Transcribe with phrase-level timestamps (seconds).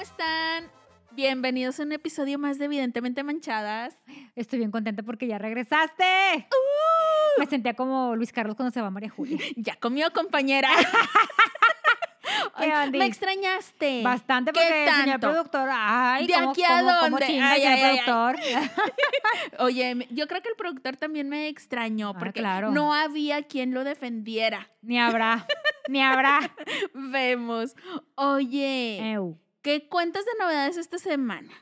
[0.00, 0.64] ¿cómo están?
[1.10, 3.94] Bienvenidos a un episodio más de Evidentemente Manchadas.
[4.34, 6.46] Estoy bien contenta porque ya regresaste.
[6.48, 7.40] ¡Uh!
[7.40, 9.36] Me sentía como Luis Carlos cuando se va María Julia.
[9.56, 10.70] Ya comió, compañera.
[12.58, 14.02] ¿Qué Ay, me extrañaste.
[14.02, 15.28] Bastante ¿Qué porque señor tanto?
[15.32, 15.68] productor.
[15.70, 17.26] Ay, ¿De ¿cómo, aquí a cómo- cómo dónde?
[17.26, 18.36] chinga, Ay, ay, productor?
[19.58, 22.70] Oye, yo creo que el productor también me extrañó Ah, porque claro.
[22.70, 24.70] no había quien lo defendiera.
[24.80, 25.46] ni habrá,
[25.88, 26.54] ni habrá.
[26.94, 27.74] Vemos.
[28.14, 29.38] Oye, Eu.
[29.62, 31.52] ¿Qué cuentas de novedades esta semana?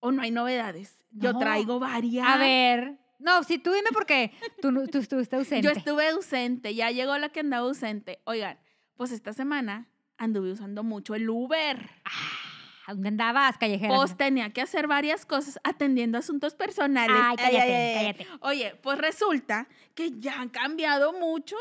[0.00, 1.04] ¿O no hay novedades?
[1.10, 1.38] Yo No.
[1.38, 2.26] traigo varias.
[2.26, 2.98] A ver.
[3.18, 4.32] No, si tú dime porque
[4.62, 5.62] tú, no- tú estuviste ausente.
[5.66, 8.20] Yo estuve ausente, ya llegó la que andaba ausente.
[8.24, 8.58] Oigan,
[8.96, 11.90] pues esta semana anduve usando mucho el Uber.
[12.86, 13.94] ¿A ¿Dónde andabas, callejera?
[13.94, 17.16] Pues tenía que hacer varias cosas atendiendo asuntos personales.
[17.22, 18.14] Ay, cállate, ay, ay.
[18.14, 18.26] cállate.
[18.40, 21.56] Oye, pues resulta que ya han cambiado mucho.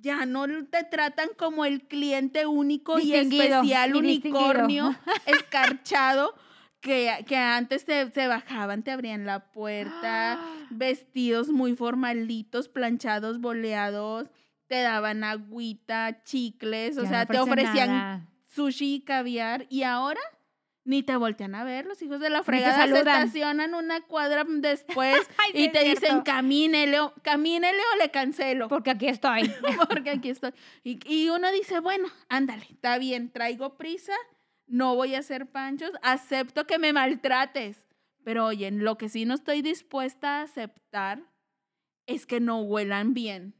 [0.00, 6.34] Ya no te tratan como el cliente único y especial unicornio escarchado
[6.80, 10.40] que, que antes se, se bajaban, te abrían la puerta,
[10.70, 14.30] vestidos muy formalitos, planchados, boleados,
[14.66, 18.28] te daban agüita, chicles, o sea, no te ofrecían nada.
[18.46, 20.20] sushi y caviar y ahora
[20.84, 25.16] ni te voltean a ver, los hijos de la fregada se estacionan una cuadra después
[25.38, 28.68] Ay, y te dicen camínele, o- camínele o le cancelo.
[28.68, 29.42] Porque aquí estoy.
[29.88, 30.52] Porque aquí estoy.
[30.82, 34.14] Y, y uno dice, bueno, ándale, está bien, traigo prisa,
[34.66, 37.86] no voy a hacer panchos, acepto que me maltrates.
[38.24, 41.22] Pero oye, lo que sí no estoy dispuesta a aceptar
[42.06, 43.54] es que no huelan bien.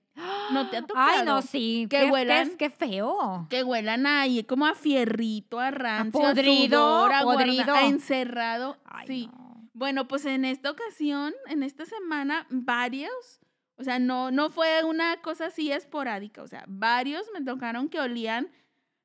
[0.52, 1.08] ¿No te ha tocado?
[1.20, 1.86] Ay, no, sí.
[1.88, 2.50] Que qué, huelan.
[2.50, 3.46] Qué, qué feo.
[3.48, 7.74] Que huelan ahí como a fierrito, a rancio, a podrido, sudor, a guarda- podrido.
[7.74, 8.77] a encerrado.
[8.84, 9.30] Ay, sí.
[9.33, 9.42] no.
[9.74, 13.40] Bueno, pues en esta ocasión, en esta semana, varios,
[13.77, 17.98] o sea, no, no fue una cosa así esporádica, o sea, varios me tocaron que
[17.98, 18.48] olían,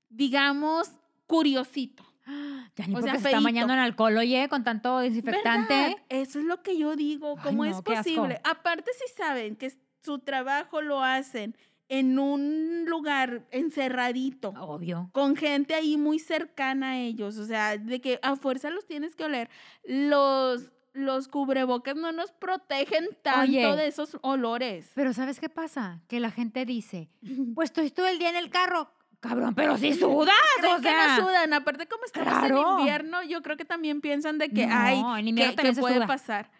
[0.09, 0.91] digamos,
[1.25, 2.03] curiosito.
[2.75, 5.73] Ya ni O porque sea, se está bañando en alcohol, oye, con tanto desinfectante.
[5.73, 5.97] ¿Verdad?
[6.09, 8.39] Eso es lo que yo digo, Ay, ¿cómo no, es posible?
[8.43, 9.71] Aparte, si saben que
[10.03, 11.55] su trabajo lo hacen
[11.89, 15.09] en un lugar encerradito, Obvio.
[15.13, 19.15] con gente ahí muy cercana a ellos, o sea, de que a fuerza los tienes
[19.15, 19.49] que oler.
[19.85, 23.75] Los, los cubrebocas no nos protegen tanto Oye.
[23.75, 24.91] de esos olores.
[24.95, 26.01] Pero ¿sabes qué pasa?
[26.07, 27.09] Que la gente dice,
[27.55, 28.91] pues estoy todo el día en el carro.
[29.19, 31.17] Cabrón, pero si sudas, Creen o que sea.
[31.17, 32.73] no sudan, aparte como estamos claro.
[32.73, 36.51] en invierno, yo creo que también piensan de que No, que, que se puede pasar.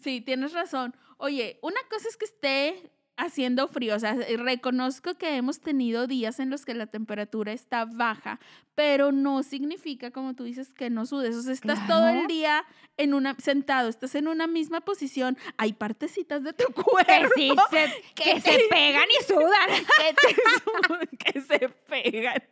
[0.00, 0.94] Sí, tienes razón.
[1.18, 6.40] Oye, una cosa es que esté haciendo frío, o sea, reconozco que hemos tenido días
[6.40, 8.40] en los que la temperatura está baja,
[8.74, 11.36] pero no significa, como tú dices, que no sudes.
[11.36, 12.64] O sea, estás todo el día
[12.96, 17.52] en una sentado, estás en una misma posición, hay partecitas de tu Que cuerpo sí,
[17.70, 19.68] se, que que se pegan y sudan.
[19.98, 22.42] que, te sudan, que se pegan.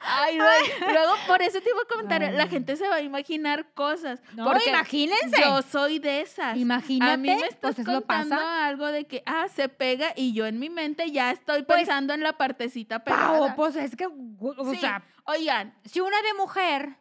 [0.00, 0.92] Ay, güey.
[0.92, 2.48] Luego, por ese tipo de comentarios, la Ay.
[2.50, 4.20] gente se va a imaginar cosas.
[4.34, 5.40] No, porque imagínense.
[5.40, 6.56] Yo soy de esas.
[6.56, 8.66] Imagínate, A mí me estás pues contando pasa.
[8.66, 12.12] algo de que, ah, se pega y yo en mi mente ya estoy Pues, pensando
[12.14, 13.54] en la partecita Pau, pegada.
[13.56, 16.96] pues es que, o Sí, sea, oigan, si una de mujer,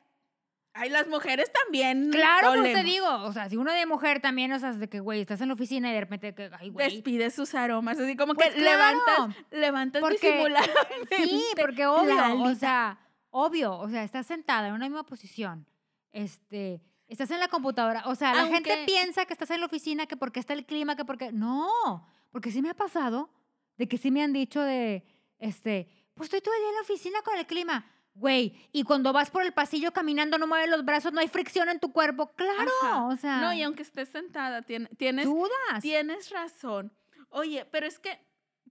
[0.73, 4.51] ay, las mujeres también claro, pues te digo, o sea, si una de mujer también,
[4.53, 6.89] o sea, de que, güey, estás en la oficina y de repente, que, ay, güey.
[6.91, 8.99] Despide sus aromas, así como Pues que claro.
[8.99, 14.73] levantas, levantas Porque- disimuladamente Sí, porque obvio, o sea, obvio, o sea, estás sentada en
[14.73, 15.65] una misma posición,
[16.11, 19.65] este, estás en la computadora, o sea, la gente Aunque- piensa que estás en la
[19.67, 23.29] oficina, que porque está el clima, que porque, no, porque sí me ha pasado,
[23.77, 25.03] de que sí me han dicho de,
[25.39, 29.11] este, pues estoy todo el día en la oficina con el clima, güey, y cuando
[29.13, 32.31] vas por el pasillo caminando no mueves los brazos, no hay fricción en tu cuerpo,
[32.35, 33.03] claro, Ajá.
[33.05, 35.81] o sea, No, y aunque estés sentada, tien- tienes, dudas.
[35.81, 36.91] tienes razón.
[37.29, 38.19] Oye, pero es que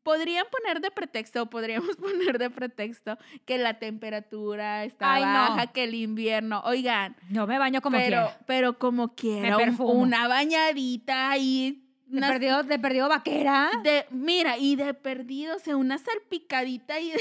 [0.05, 5.29] podrían poner de pretexto, o podríamos poner de pretexto que la temperatura está Ay, no.
[5.55, 6.61] baja, que el invierno.
[6.65, 8.39] Oigan, Yo me baño como pero, quiera.
[8.47, 9.93] pero como quiera, perfumo.
[9.93, 13.71] una bañadita y De perdido, de perdido vaquera.
[13.83, 17.19] de, mira, y de perdido, o sea, una salpicadita y de,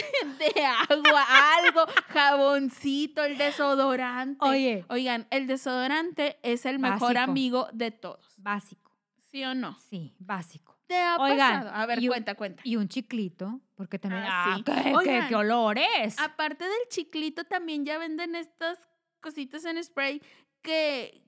[0.53, 1.25] de agua,
[1.57, 4.43] algo, jaboncito, el desodorante.
[4.45, 4.85] Oye.
[4.89, 8.33] Oigan, el desodorante es el mejor amigo de todos.
[8.38, 8.91] Básico.
[9.31, 9.77] ¿Sí o no?
[9.89, 10.77] Sí, básico.
[10.88, 11.71] ¿Te ha Oigan, pasado?
[11.73, 12.61] A ver, un- cuenta, cuenta.
[12.65, 14.23] Y un chiclito, porque también.
[14.27, 14.63] Ah, ¡Ah, sí.
[14.63, 16.19] qué, qué- Oigan, qué olores!
[16.19, 18.77] Aparte del chiclito, también ya venden estas
[19.21, 20.21] cositas en spray
[20.61, 21.23] que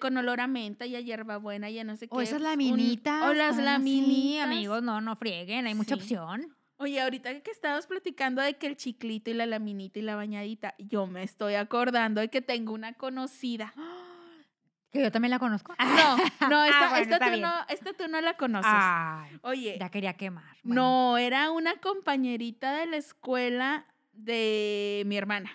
[0.00, 2.14] con olor a menta y a hierbabuena y a no sé qué.
[2.14, 3.22] o esas un- laminitas.
[3.24, 4.46] o las sí, laminitas.
[4.46, 6.54] amigos, no, no frieguen, hay mucha opción.
[6.76, 10.74] Oye, ahorita que estábamos platicando de que el chiclito y la laminita y la bañadita,
[10.78, 13.72] yo me estoy acordando de que tengo una conocida.
[14.92, 15.74] Que yo también la conozco.
[15.80, 16.16] No,
[16.48, 18.70] no, esta, Ah, bueno, esta está tú no, esta tú no la conoces.
[18.72, 20.56] Ay, Oye, ya quería quemar.
[20.62, 25.50] Bueno, no, era una compañerita de la escuela de mi hermana.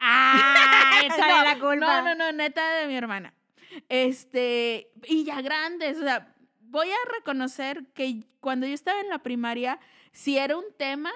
[0.00, 1.00] ¡Ah!
[1.04, 2.02] Échale la culpa.
[2.02, 3.32] No, no, no, neta de mi hermana.
[3.88, 9.20] Este, y ya grandes, o sea, voy a reconocer que cuando yo estaba en la
[9.20, 9.78] primaria,
[10.12, 11.12] sí era un tema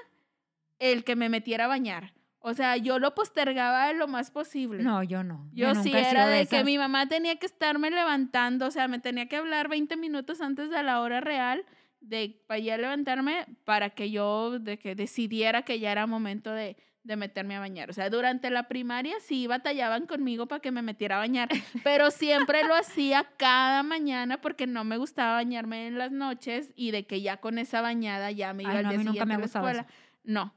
[0.79, 2.15] el que me metiera a bañar.
[2.41, 4.83] O sea, yo lo postergaba lo más posible.
[4.83, 5.51] No, yo no.
[5.53, 9.29] Yo, sí era de que mi mamá tenía que estarme levantando, o sea, me tenía
[9.29, 11.65] que hablar 20 minutos antes de la hora real
[12.01, 16.77] de para ya levantarme para que yo de que decidiera que ya era momento de,
[17.09, 17.89] de meterme a bañar.
[17.91, 21.49] O sea, durante la primaria sí batallaban conmigo para que me metiera a bañar,
[21.83, 26.91] pero siempre lo hacía cada mañana porque no me gustaba bañarme en las noches y
[26.91, 29.39] de que ya con esa bañada ya me iba Ay, al no, día siguiente a
[29.39, 29.59] la eso.
[29.59, 29.87] escuela.
[30.23, 30.55] No.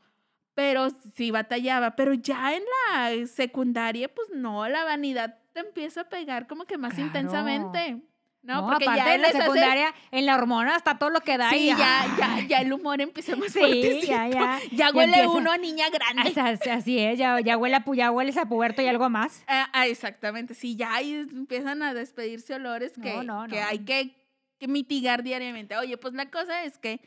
[0.54, 6.10] Pero sí batallaba, pero ya en la secundaria, pues no, la vanidad te empieza a
[6.10, 7.08] pegar como que más Claro.
[7.08, 8.02] intensamente.
[8.44, 11.22] No, No, porque aparte ya en la haces- secundaria, en la hormona, está todo lo
[11.22, 11.52] que da.
[11.52, 14.08] Sí, y ya, ya, ya el humor empieza más Sí, fuertecito.
[14.08, 14.60] ya, ya.
[14.72, 16.34] Ya Ya huele uno a niña grande.
[16.72, 19.44] Así, es, ya, ya, huele ya hueles a puberto y algo más.
[19.48, 23.80] Ah, ah, exactamente, sí, ya ahí empiezan a despedirse olores que, No, no, que hay
[23.80, 24.16] que,
[24.60, 25.78] que mitigar diariamente.
[25.78, 27.00] Oye, pues la cosa es que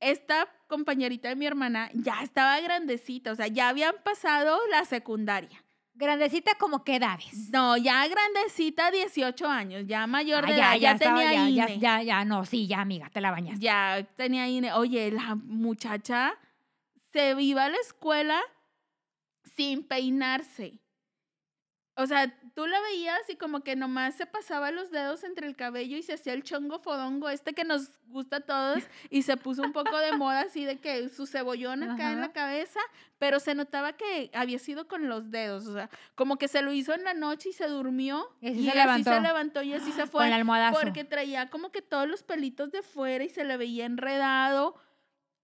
[0.00, 5.63] esta compañerita de mi hermana ya estaba grandecita, o sea, ya habían pasado la secundaria.
[5.96, 7.50] Grandecita como que edades.
[7.52, 11.70] No, ya grandecita, 18 años, ya mayor Ah, de edad, ya, estaba, tenía ya, ya,
[11.70, 11.78] INE.
[11.80, 13.60] ya, ya, no, sí, ya, amiga, te la bañaste.
[13.64, 14.72] Ya tenía INE.
[14.72, 16.34] Oye, la muchacha
[17.12, 18.40] se iba a la escuela
[19.56, 20.80] sin peinarse.
[21.96, 25.54] O sea, tú la veías y como que nomás se pasaba los dedos entre el
[25.54, 29.36] cabello y se hacía el chongo fodongo este que nos gusta a todos y se
[29.36, 32.32] puso un poco de moda así de que su cebollón acá en la Ajá.
[32.32, 32.80] cabeza,
[33.18, 36.72] pero se notaba que había sido con los dedos, o sea, como que se lo
[36.72, 39.10] hizo en la noche y se durmió Y así y se así levantó.
[39.12, 40.26] se levantó y así se Con fue.
[40.26, 40.80] el almohadazo.
[40.80, 44.74] Porque traía como que todos los pelitos de fuera y se le veía enredado.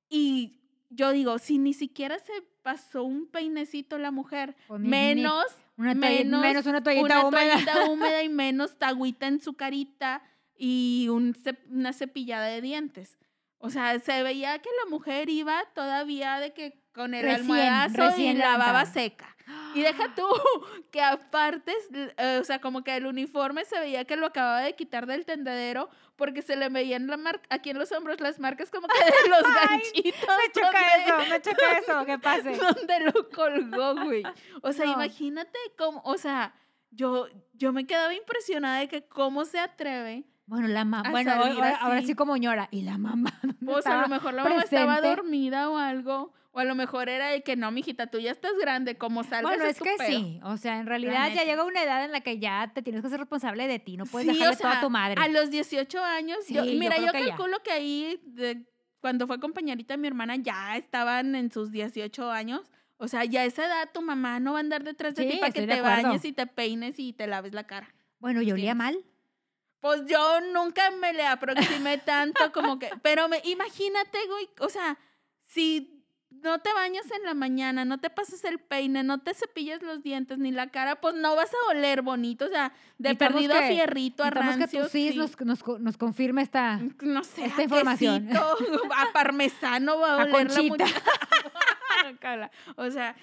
[0.09, 0.61] Y
[0.91, 5.45] yo digo, si ni siquiera se pasó un peinecito la mujer, menos,
[5.77, 7.53] una menos, menos una toallita húmeda.
[7.53, 10.23] toallita húmeda y menos tagüita en su carita
[10.57, 11.37] y un
[11.71, 13.19] una cepillada de dientes.
[13.59, 17.97] O sea, se veía que la mujer iba todavía de que con el Recién, almohadazo
[17.97, 19.30] recién y la baba seca.
[19.75, 20.27] Y deja tú
[20.91, 21.73] que aparte,
[22.17, 25.25] eh, o sea, como que el uniforme se veía que lo acababa de quitar del
[25.25, 28.99] tendedero porque se le veían la mar- aquí en los hombros las marcas como que
[28.99, 30.21] de los ganchitos.
[30.29, 32.57] Me choca donde- eso, me choca eso, que pase.
[32.57, 34.23] donde lo colgó, güey.
[34.63, 34.93] O sea, No.
[34.93, 36.55] imagínate cómo, o sea,
[36.91, 40.25] yo, yo me quedaba impresionada de que cómo se atreve.
[40.51, 42.69] Bueno, la mamá, bueno, ahora, sí como ñora.
[42.73, 43.33] ¿Y la mamá?
[43.61, 46.33] ¿Dónde O sea, a lo mejor la mamá estaba dormida o algo.
[46.51, 49.43] O a lo mejor era de que no, mijita, tú ya estás grande, como salgas
[49.45, 50.09] Bueno, es que pedo".
[50.11, 50.41] sí.
[50.43, 53.09] O sea, en realidad ya llega una edad en la que ya te tienes que
[53.09, 53.97] ser responsable de ti.
[53.97, 55.23] No puedes Sí, dejarle o todo a tu madre.
[55.23, 57.37] A los 18 años, yo, Sí, yo mira, yo, que ya.
[57.37, 58.67] calculo que ahí, de-
[59.01, 62.63] cuando fue compañerita mi hermana, ya estaban en sus 18 años.
[62.97, 65.37] O sea, ya a esa edad tu mamá no va a andar detrás de ti
[65.39, 67.95] para que te bañes y te peines y te laves la cara.
[68.19, 68.99] Bueno, ¿y olía mal?
[69.81, 74.99] Pues yo nunca me le aproximé tanto como que, pero me, imagínate, güey, o sea,
[75.41, 75.97] si
[76.31, 80.03] no te bañas en la mañana, no te pasas el peine, no te cepillas los
[80.03, 83.61] dientes ni la cara, pues no vas a oler bonito, o sea, de perdido a
[83.61, 85.19] que- fierrito, a que rancio, tu cis sí.
[85.19, 86.79] nos, nos, co- nos confirme esta...
[87.03, 88.27] no sé, esta a información.
[88.29, 88.57] quesito,
[88.97, 90.85] a parmesano va a A oler conchita.
[92.77, 93.17] O sea,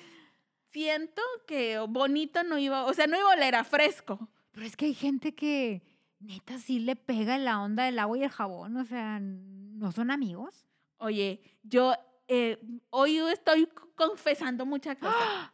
[0.72, 4.30] siento que bonito no iba, o sea, no iba a oler a fresco.
[4.52, 5.82] Pero es que hay gente que
[6.20, 8.78] neta sí le pega la onda del agua y el jabón.
[8.78, 10.68] O sea, ¿no son amigos?
[10.98, 11.94] Oye, yo
[12.28, 12.58] eh,
[12.90, 15.52] hoy estoy confesando muchas cosas.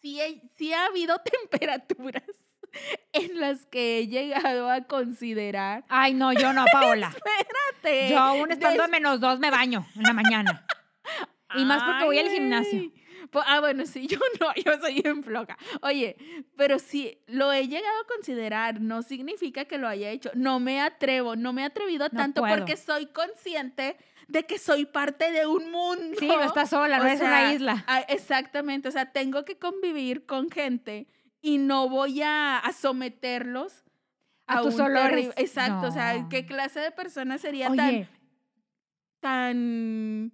[0.00, 1.18] Sí, he- sí ha habido
[1.50, 2.22] temperaturas
[3.12, 5.84] en las que he llegado a considerar.
[5.88, 7.08] Ay, no, yo no, Paola.
[7.16, 10.66] Espérate, Yo aún estando a menos dos me baño en la mañana.
[11.56, 12.92] Y más porque voy al gimnasio.
[13.30, 15.56] Po- Ah, bueno, sí, yo no, yo soy en floja.
[15.82, 16.16] Oye,
[16.56, 20.30] pero sí, lo he llegado a considerar, no significa que lo haya hecho.
[20.34, 22.56] No me atrevo, no me he atrevido No tanto puedo.
[22.56, 23.96] porque soy consciente
[24.28, 26.16] de que soy parte de un mundo.
[26.18, 27.84] Sí, no estás sola, no O eres una sea, isla.
[27.86, 31.08] ah, exactamente, o sea, tengo que convivir con gente
[31.40, 33.84] y no voy a, a someterlos
[34.46, 35.30] A tus olores.
[35.36, 36.28] Exacto, o sea, No.
[36.28, 38.06] ¿qué clase de persona sería tan,
[39.20, 40.32] tan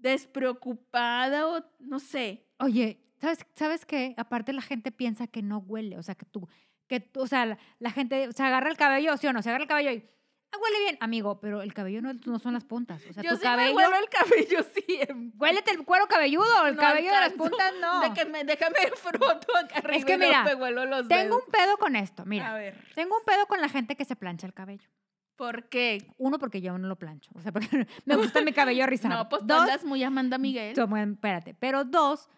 [0.00, 2.44] despreocupada o no sé?
[2.60, 4.14] oye, ¿sabes, ¿sabes qué?
[4.16, 6.48] Aparte la gente piensa que no huele, o sea, que tú,
[6.88, 9.42] que tú, o sea, la, la gente se agarra el cabello, ¿sí o no?
[9.42, 10.04] Se agarra el cabello y,
[10.52, 13.30] ah, huele bien, amigo, pero el cabello no, no son las puntas, o sea, Yo
[13.32, 15.30] tu sí cabello, me huelo el cabello siempre.
[15.38, 18.00] huélete el cuero cabelludo, el No cabello de las puntas no.
[18.00, 21.22] De que me, déjame froto acá arriba que y luego mira, me huelo los Tengo
[21.36, 21.42] dedos.
[21.46, 24.16] un pedo con esto, A mira, ver, tengo un pedo con la gente que se
[24.16, 24.88] plancha el cabello.
[25.38, 26.04] ¿Por qué?
[26.18, 27.68] Uno, porque yo no lo plancho, o sea, porque
[28.04, 29.14] me gusta mi cabello rizado.
[29.14, 30.74] No, pues Dos, andas muy Amanda Miguel.
[30.74, 31.54] Yo, bueno, espérate.
[31.54, 32.28] Pero dos,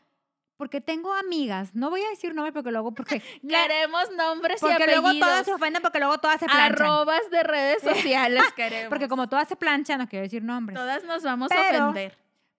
[0.57, 4.87] porque tengo amigas, no voy a decir nombre porque luego, porque, Queremos nombres y porque
[4.87, 5.47] luego todas apellidos.
[5.47, 6.73] se ofenden porque luego todas se planchan.
[6.73, 8.91] Arrobas de redes sociales queremos.
[8.91, 10.79] Porque como todas se planchan, no quiero decir nombres.
[10.79, 12.17] todas nos vamos a ofender.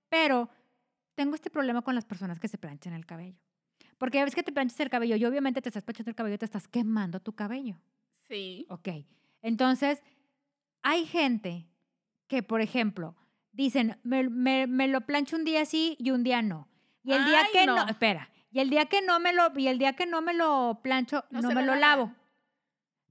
[0.10, 0.50] Pero
[1.14, 3.38] tengo este problema con las personas que se planchan el cabello.
[4.00, 6.36] Porque ya ves que te planchas el cabello y obviamente te estás planchando el cabello
[6.36, 7.80] y te estás quemando tu cabello.
[8.28, 8.66] Sí.
[8.70, 8.90] Ok.
[9.44, 10.02] Entonces,
[10.84, 11.68] hay gente
[12.28, 13.16] que, por ejemplo,
[13.52, 16.68] dicen, me, me- me lo plancho un día sí y un día no.
[17.04, 17.76] Y el día que no.
[17.78, 17.88] no.
[17.90, 20.80] espera, y el día que no me lo, y el día que no me lo
[20.84, 22.14] plancho, No me lo lavo.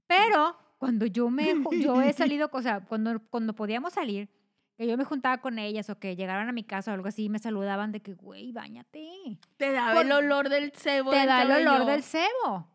[0.07, 4.29] Pero cuando yo me, yo he salido, o sea, cuando, cuando podíamos salir,
[4.77, 7.29] que yo me juntaba con ellas o que llegaron a mi casa o algo así,
[7.29, 9.39] me saludaban de que, güey, bañate.
[9.57, 11.11] Te da el olor del cebo.
[11.11, 12.67] Te del da el olor del cebo.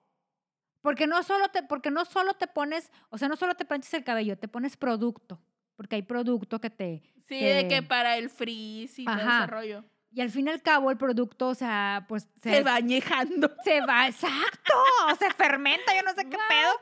[0.87, 3.93] Porque no solo te, porque no solo te pones, o sea, no solo te planchas
[3.95, 5.43] el cabello, te pones producto.
[5.75, 7.02] Porque hay producto que te.
[7.26, 9.38] Sí, que- de que para el frizz y todo Ajá.
[9.38, 9.85] ese rollo.
[10.12, 13.50] Y al fin y al cabo, el producto, o sea, pues se, Se va añejando.
[13.64, 14.73] se va, exacto,
[15.19, 16.73] se fermenta, yo no sé qué pedo.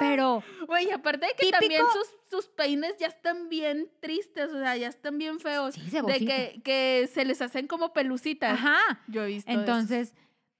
[0.00, 4.58] Pero, Güey, aparte de que también Típico- sus, sus peines ya están bien tristes, o
[4.58, 5.76] sea, ya están bien feos.
[5.76, 6.26] sí, de cebosita.
[6.26, 8.54] que, que se les hacen como pelucitas.
[8.58, 9.00] Ajá.
[9.06, 10.12] Yo he visto eso.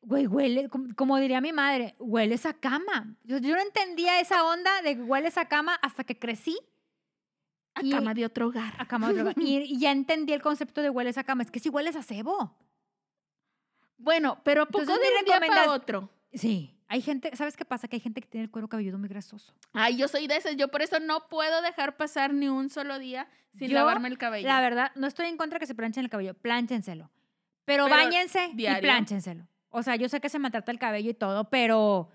[0.06, 3.16] Güey, huele, como, diría mi madre, hueles a cama.
[3.24, 6.58] Yo, yo no entendía esa onda de hueles a cama hasta que crecí.
[7.74, 8.74] a y- cama de otro hogar.
[8.78, 9.32] a cama de droga.
[9.36, 11.42] y, y ya entendí el concepto de hueles a cama.
[11.42, 12.54] Es que si hueles a cebo.
[13.96, 16.10] Bueno, pero ¿a poco Entonces, de un día para otro?
[16.32, 16.70] Sí.
[16.88, 17.88] Hay gente, ¿sabes qué pasa?
[17.88, 19.54] Que hay gente que tiene el cuero cabelludo muy grasoso.
[19.72, 20.56] Ay, yo soy de esas.
[20.56, 24.18] Yo por eso no puedo dejar pasar ni un solo día sin Yo, lavarme el
[24.18, 24.46] cabello.
[24.46, 26.34] La verdad, no estoy en contra de que se planchen el cabello.
[26.34, 27.10] Plánchenselo.
[27.64, 28.78] Pero, Pero, bañense ¿diario?
[28.78, 29.48] y plánchenselo.
[29.76, 32.08] O sea, yo sé que se maltrata el cabello y todo, pero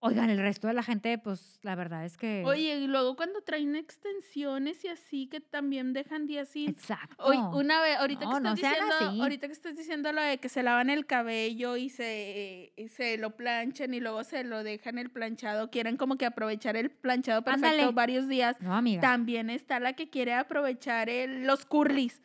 [0.00, 2.42] oigan, el resto de la gente, pues la verdad es que.
[2.44, 6.68] Oye, y luego cuando traen extensiones y así que también dejan días sin.
[6.70, 7.16] Exacto.
[7.24, 9.20] Hoy, una vez, ahorita No, que estás diciendo, así.
[9.20, 13.16] ahorita que estás diciendo lo de que se lavan el cabello y se, y se
[13.16, 17.42] lo planchan y luego se lo dejan el planchado, quieren como que aprovechar el planchado
[17.42, 17.92] perfecto Ándale.
[17.92, 18.60] varios días.
[18.60, 19.00] No, amiga.
[19.00, 22.20] También está la que quiere aprovechar el, los curlis.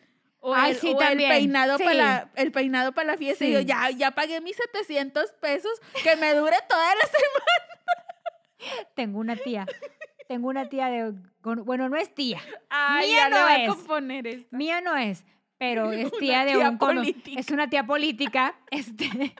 [0.46, 1.84] O, Ay, el, sí, o el peinado Sí.
[1.86, 3.46] para la, el peinado para la fiesta.
[3.46, 5.72] Y yo ya, ya pagué mis 700 pesos,
[6.04, 8.86] que me dure toda la semana.
[8.96, 9.66] Tengo una tía.
[10.28, 11.14] Tengo una tía de.
[11.44, 12.42] Bueno, no es tía.
[12.70, 13.70] Ay, Mía ya le no a es.
[13.70, 14.48] componer esto.
[14.56, 15.24] Mía no es,
[15.58, 17.40] pero es tía de un política.
[17.40, 19.34] Es una tía política este,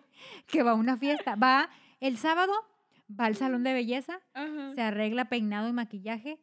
[0.48, 1.36] que va a una fiesta.
[1.36, 1.69] Va
[2.00, 2.53] el sábado,
[3.10, 4.72] va al salón de belleza, Ajá.
[4.75, 6.39] se arregla peinado y maquillaje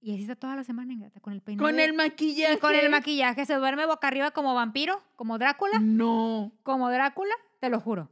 [0.00, 1.68] y así está toda la semana ingata, con el peinado.
[1.68, 2.58] Con el maquillaje.
[2.58, 3.44] con el maquillaje.
[3.46, 5.78] Se duerme boca arriba como vampiro, como Drácula.
[5.80, 6.52] No.
[6.62, 8.10] Como Drácula, te lo juro.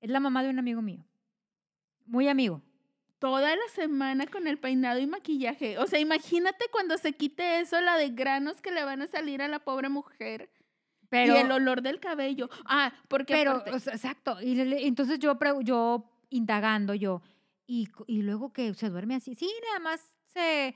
[0.00, 1.04] Es la mamá de un amigo mío.
[2.06, 2.62] Muy amigo.
[3.18, 5.78] Toda la semana con el peinado y maquillaje.
[5.78, 9.40] O sea, imagínate cuando se quite eso, la de granos que le van a salir
[9.40, 10.50] a la pobre mujer.
[11.08, 12.50] Pero, y el olor del cabello.
[12.66, 14.42] Ah, porque pero aparte- o sea, exacto.
[14.42, 17.22] Y entonces yo, yo indagando, yo,
[17.66, 19.34] y, y luego que se duerme así.
[19.34, 20.74] Sí, nada más se,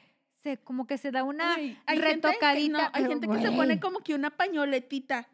[0.57, 2.79] se como que se da una Ay, hay gente que, retocadita.
[2.79, 5.29] no, hay gente que se pone como que una pañoletita.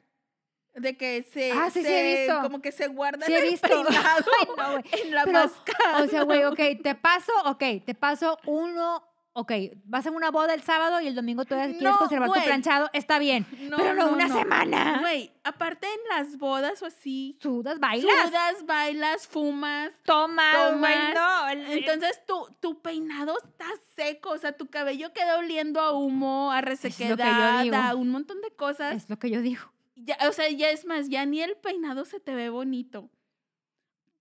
[0.74, 2.42] De que se, Ah, sí, sí, se- he visto.
[2.42, 3.68] como que se guarda Sí he el visto.
[3.68, 4.84] peinado Ay, no, güey.
[5.04, 6.02] en la Pero, mascada.
[6.02, 9.52] O sea, güey, ok, te paso, ok, te paso uno, ok,
[9.84, 12.88] vas a una boda el sábado y el domingo todavía quieres No, conservar tu planchado,
[12.92, 13.44] está bien.
[13.76, 14.98] pero no, una semana.
[15.00, 19.92] Güey, aparte en las bodas o así, Sudas, bailas, sudas, bailas, fumas.
[20.04, 21.14] tomas, güey, tomas.
[21.14, 21.72] no.
[21.72, 26.60] Entonces tu, tu peinado está seco, o sea, tu cabello queda oliendo a humo, a
[26.60, 28.94] resequedad, a un montón de cosas.
[28.96, 29.62] es lo que yo digo.
[29.96, 33.10] Ya, o sea, ya es más, ya ni el peinado se te ve bonito.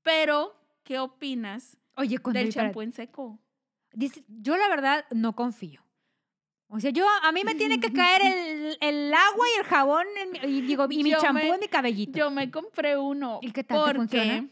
[0.01, 3.39] Pero, ¿qué opinas Oye, del champú en seco?
[3.94, 5.82] Dice- yo la verdad no confío.
[6.68, 10.06] O sea, yo a mí me tiene que caer el, el agua y el jabón
[10.20, 12.18] en y digo y mi champú en mi cabellito.
[12.18, 14.48] Yo me compré uno ¿Y qué tal te porque funciona?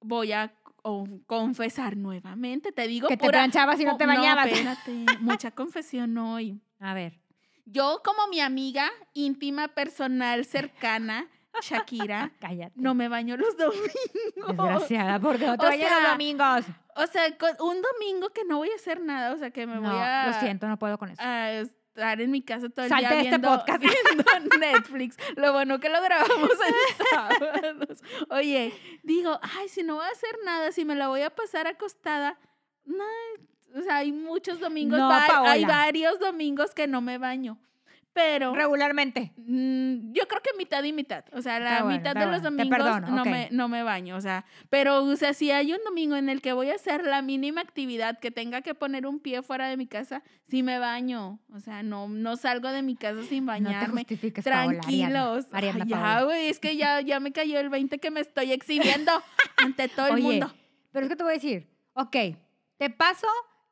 [0.00, 4.46] voy a co- confesar nuevamente, te digo que te planchabas y no te bañabas.
[4.48, 6.60] espérate, mucha confesión hoy.
[6.80, 7.20] A ver.
[7.64, 11.28] Yo como mi amiga íntima, personal, cercana,
[11.60, 12.72] Shakira, Cállate.
[12.76, 13.92] no me baño los domingos.
[14.46, 16.64] Desgraciada, porque no te los domingos.
[16.96, 17.24] O sea,
[17.60, 20.26] un domingo que no voy a hacer nada, o sea, que me no, voy a,
[20.28, 21.22] lo siento, no puedo con eso.
[21.22, 23.80] a estar en mi casa todo el Salte día este viendo, podcast.
[23.82, 25.16] viendo Netflix.
[25.36, 28.02] Lo bueno que lo grabamos en sábados.
[28.30, 31.66] Oye, digo, ay, si no voy a hacer nada, si me la voy a pasar
[31.66, 32.38] acostada,
[32.84, 33.04] no,
[33.78, 37.58] o sea, hay muchos domingos, No, va- hay varios domingos que no me baño.
[38.12, 39.32] Pero Regularmente.
[39.36, 41.24] mm, yo creo que mitad y mitad.
[41.32, 42.56] O sea, la bueno, mitad de los bueno.
[42.56, 43.28] Domingos perdono, no, ok.
[43.28, 44.16] me, no me baño.
[44.16, 47.04] O sea, pero, o sea, si hay un domingo en el que voy a hacer
[47.04, 50.78] la mínima actividad que tenga que poner un pie fuera de mi casa, sí me
[50.78, 51.38] baño.
[51.52, 54.02] O sea, no, no salgo de mi casa sin No te bañarme.
[54.02, 55.36] justifiques, Paola, Ariadna.
[55.40, 55.46] Tranquilos.
[55.52, 59.12] Ay, ya, güey, es que ya, ya me cayó el 20 que me estoy exhibiendo
[59.56, 60.54] ante todo el Oye, mundo.
[60.92, 62.16] Pero es que te voy a decir, ok,
[62.76, 63.26] te paso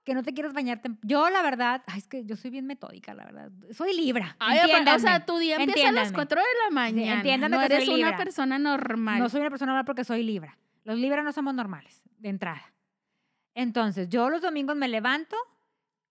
[0.05, 0.91] que no te quieres bañarte.
[1.03, 3.51] Yo, la verdad, ay, es que yo soy bien metódica, la verdad.
[3.73, 4.35] Soy libra.
[4.39, 4.59] Ay,
[4.95, 6.15] o sea, tu día empieza a las entiéndanme.
[6.15, 7.15] 4 de la mañana.
[7.17, 8.17] entiéndame no que soy eres una libra.
[8.17, 9.19] persona normal.
[9.19, 10.57] No soy una persona normal porque soy libra.
[10.85, 12.73] Los libras no somos normales, de entrada.
[13.55, 15.37] Entonces, yo los domingos me levanto,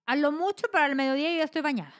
[0.06, 1.94] a lo mucho para el mediodía yo ya estoy bañada.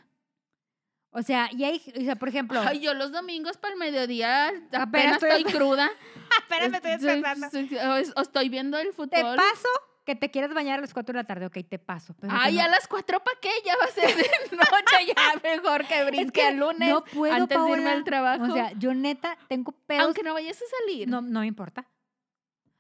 [1.12, 4.50] O sea, y hay, o sea, por ejemplo, Ay, yo los domingos para el mediodía
[4.50, 5.90] Apenas apenas estoy- estoy cruda.
[6.44, 7.50] espérame, estoy Soy- descansando.
[7.50, 9.10] soy- o estoy viendo el fútbol.
[9.10, 9.70] Te paso
[10.10, 12.16] que te quieres bañar a las 4 de la tarde, ok, te paso.
[12.20, 13.52] Pero Ay, no- a las 4 para qué?
[13.64, 14.24] Ya va a ser de
[14.58, 17.92] noche, ya mejor que brinque es que el lunes no puedo, antes de irme Paola.
[17.92, 18.44] al trabajo.
[18.46, 20.04] O sea, yo neta tengo pedos.
[20.06, 21.08] Aunque no vayas a salir.
[21.08, 21.86] no, no me importa.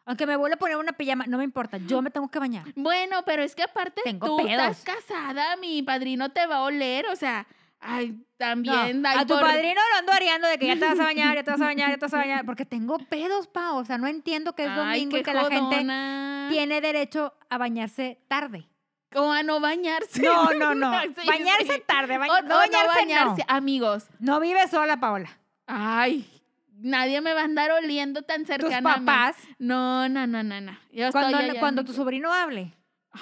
[0.06, 1.78] Aunque me vuelva a poner una pijama, no me importa.
[1.78, 2.66] Yo me tengo que bañar.
[2.76, 4.78] Bueno, pero es que aparte Tengo tú pedos.
[4.80, 7.46] estás casada, mi padrino te va a oler, o sea,
[7.82, 9.06] ay, No, también.
[9.06, 11.36] ay, a tu por- padrino lo ando areando de que ya te vas a bañar,
[11.36, 12.46] ya te vas a bañar, ya te vas a bañar.
[12.46, 13.74] Porque tengo pedos, pa.
[13.74, 15.78] O sea, no entiendo que es Ay, domingo y que la gente
[16.50, 18.68] tiene derecho a bañarse tarde.
[19.16, 20.22] O a no bañarse.
[20.22, 20.92] No, no, no.
[21.02, 22.18] Sí, bañarse tarde.
[22.18, 23.36] O- no, bañarse, no.
[23.48, 25.30] Amigos, No vive sola, Paola.
[25.66, 26.30] ay,
[26.82, 28.78] nadie me va a andar oliendo tan Tus cercana.
[28.94, 29.06] a mí.
[29.06, 30.78] papás, No, no, no, no, no.
[30.92, 31.12] Yo
[31.60, 32.74] cuando, tu sobrino hable,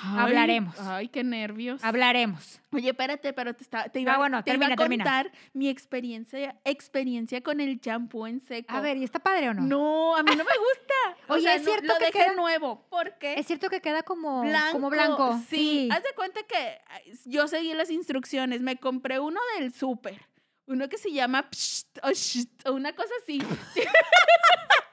[0.03, 0.79] Ay, hablaremos.
[0.79, 1.83] Ay, qué nervios.
[1.83, 2.59] hablaremos.
[2.71, 5.03] Oye, espérate, pero te, estaba- te iba, Ah, bueno, te iba a termina.
[5.03, 8.73] contar mi experiencia, experiencia con el champú en seco.
[8.75, 9.61] A ver, ¿y está padre o no?
[9.63, 10.93] No, a mí no me gusta.
[11.29, 12.85] O Oye, sea, ¿es no- cierto lo que dejé queda- nuevo.
[12.89, 13.33] ¿Por qué?
[13.39, 14.71] Es cierto que queda como blanco.
[14.73, 15.39] como blanco.
[15.49, 15.89] Sí.
[15.91, 16.79] Haz de cuenta que
[17.25, 18.61] yo seguí las instrucciones.
[18.61, 20.21] Me compré uno del súper.
[20.67, 23.39] Uno que se llama Psht o Sht, o una cosa así.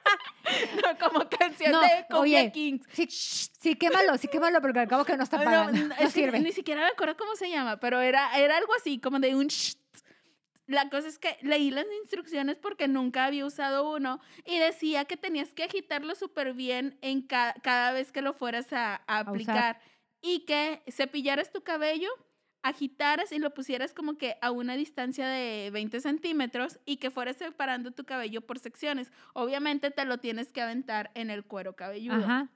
[0.83, 2.85] no, como canción No, de oye, Kings.
[2.93, 5.71] Sí, sí, quémalo, sí, quémalo, porque al cabo que no está no, pagando.
[5.73, 6.39] no, No, que sirve.
[6.39, 9.49] ni siquiera me acuerdo cómo se llama, pero era, era algo así, como de un
[9.49, 9.79] Sht.
[10.67, 15.15] La cosa es que leí las instrucciones porque nunca había usado uno y decía que
[15.15, 19.79] tenías que agitarlo súper bien en ca- cada vez que lo fueras a, a aplicar
[20.21, 22.09] y que cepillaras tu cabello,
[22.67, 27.37] agitaras y lo pusieras como que a una distancia de 20 centímetros y que fueras
[27.37, 29.11] separando tu cabello por secciones.
[29.33, 32.15] Obviamente te lo tienes que aventar en el cuero cabelludo.
[32.17, 32.49] Ajá.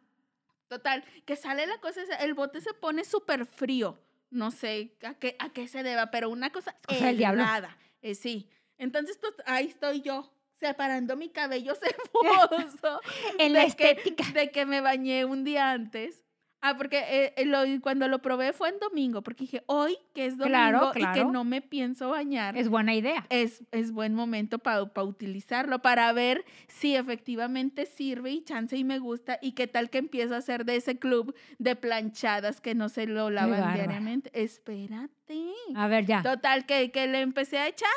[0.67, 3.99] Total, que sale la cosa, el bote se pone súper frío.
[4.31, 7.41] No sé a qué, a qué se deba, pero una cosa del diablo.
[7.41, 7.77] helada.
[8.01, 8.47] Eh, sí.
[8.77, 11.73] Entonces, pues, ahí estoy yo, separando mi cabello
[12.21, 13.01] ceboso.
[13.39, 14.23] En la que- estética.
[14.33, 16.23] de que me bañé un día antes.
[16.61, 20.25] Ah, porque eh, eh, lo- cuando lo probé fue en domingo, porque dije, hoy que
[20.25, 21.31] es domingo Claro, y que claro.
[21.31, 23.25] no me pienso bañar, Es buena idea.
[23.29, 28.99] es, es buen momento para utilizarlo, para ver si efectivamente sirve y chance y me
[28.99, 32.89] gusta y qué tal que empiezo a hacer de ese club de planchadas que no
[32.89, 34.29] se lo lavan diariamente.
[34.33, 35.53] Espérate.
[35.75, 36.23] A ver, ya.
[36.23, 37.89] Total, que, que le empecé a echar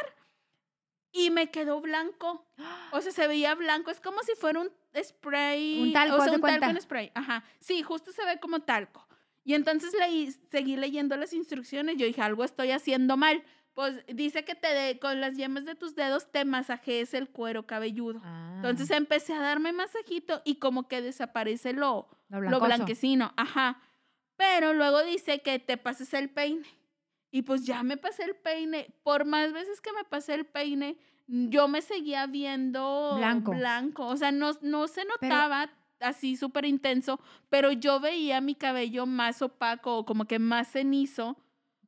[1.13, 2.47] y me quedó blanco.
[2.93, 3.91] O sea, se veía blanco.
[3.91, 4.71] Es como si fuera un
[5.03, 5.81] spray.
[5.81, 7.13] Un talco, O sea, un talco en spray.
[7.15, 7.45] Ajá.
[7.61, 9.07] Sí, justo se ve como talco.
[9.45, 11.97] Y entonces leí, seguí leyendo las instrucciones.
[11.97, 13.43] Yo dije, algo estoy haciendo mal.
[13.75, 17.67] Pues dice que te de, con las yemas de tus dedos te masajees el cuero
[17.67, 18.21] cabelludo.
[18.23, 23.81] Ah, Entonces empecé a darme masajito y como que desaparece lo, lo lo blanquecino, ajá.
[24.37, 26.67] Pero luego dice que te pases el peine.
[27.31, 28.95] Y pues ya me pasé el peine.
[29.03, 33.53] Por más veces que me pasé el peine, yo me seguía viendo Blanco.
[33.53, 34.07] blanco.
[34.07, 39.41] O sea, no, no se notaba así súper intenso, pero yo veía mi cabello más
[39.41, 41.37] opaco, o como que más cenizo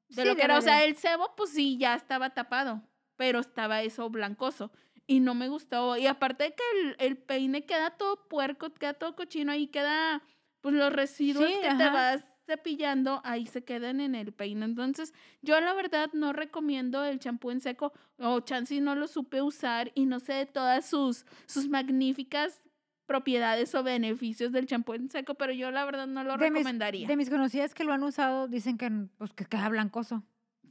[0.09, 0.59] de Sí, lo que de era.
[0.59, 2.83] O sea, el cebo, pues sí, ya estaba tapado,
[3.17, 4.71] pero estaba eso blancoso.
[5.07, 5.97] Y no me gustó.
[5.97, 10.23] Y aparte de que el, el peine queda todo puerco, queda todo cochino, ahí queda,
[10.63, 14.65] pues los residuos Sí, que te vas cepillando, ahí se quedan en el peine.
[14.65, 19.43] Entonces, yo la verdad no recomiendo el champú en seco, o y no lo supe
[19.43, 22.63] usar y no sé de todas sus, sus magníficas
[23.07, 26.61] propiedades o beneficios del champú en seco, pero yo la verdad no lo De mis-
[26.61, 27.07] recomendaría.
[27.07, 30.23] De mis conocidas que lo han usado, dicen que, pues, que queda blancoso.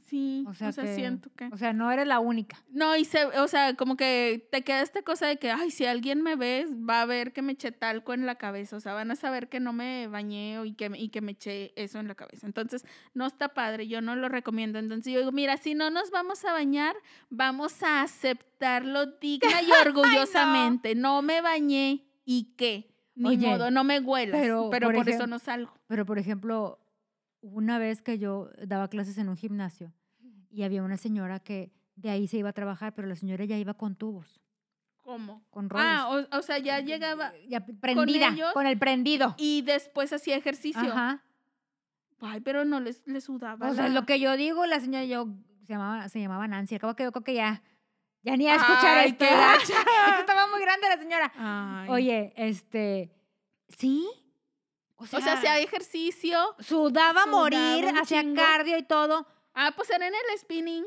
[0.04, 1.46] Sí, O sea, que- siento que...
[1.52, 2.62] O sea, no eres la única.
[2.70, 5.86] No, y se, o sea, como que te queda esta cosa de que, ay, si
[5.86, 8.76] alguien me ve, va a ver que me eché talco en la cabeza.
[8.76, 11.20] O sea, van a saber que no me bañé o- y que, me- y que
[11.20, 12.46] me eché eso en la cabeza.
[12.46, 14.78] Entonces, no está padre, yo no lo recomiendo.
[14.78, 16.94] Entonces, yo digo, mira, si no nos vamos a bañar,
[17.30, 20.94] vamos a aceptarlo digna y orgullosamente.
[20.94, 21.22] no.
[21.22, 22.90] me bañé y qué.
[23.16, 24.40] Ni Oye, modo, no me huelas.
[24.40, 25.72] pero, Pero, por por, eso no salgo.
[25.86, 26.80] Pero, por ejemplo,
[27.52, 29.92] una vez que yo daba clases en un gimnasio
[30.50, 33.56] y había una señora que de ahí se iba a trabajar, pero la señora ya
[33.58, 34.40] iba con tubos,
[35.02, 35.44] ¿Cómo?
[35.50, 35.86] con roles.
[35.88, 39.34] Ah, o, o sea, ya llegaba ya prendida, ellos con el prendido.
[39.38, 40.80] y después hacía ejercicio.
[40.90, 41.22] Ajá.
[42.20, 43.68] Ay, pero no les, les sudaba.
[43.70, 45.28] O sea, la- lo que yo digo, la señora yo
[45.66, 46.76] se llamaba, se llamaba Nancy.
[46.76, 47.62] Acabo que yo creo que ya,
[48.22, 49.24] ya ni a escuchar Ay, esto.
[49.26, 49.34] qué.
[49.34, 49.68] Es
[50.14, 51.32] que estaba muy grande la señora.
[51.36, 51.90] Ay.
[51.90, 53.10] Oye, este,
[53.68, 54.08] sí.
[55.04, 56.38] O sea, o sea, hacía ejercicio.
[56.58, 58.36] sudaba a sudaba morir, hacía chingo.
[58.36, 59.26] cardio y todo.
[59.54, 60.84] Ah, pues era en el spinning.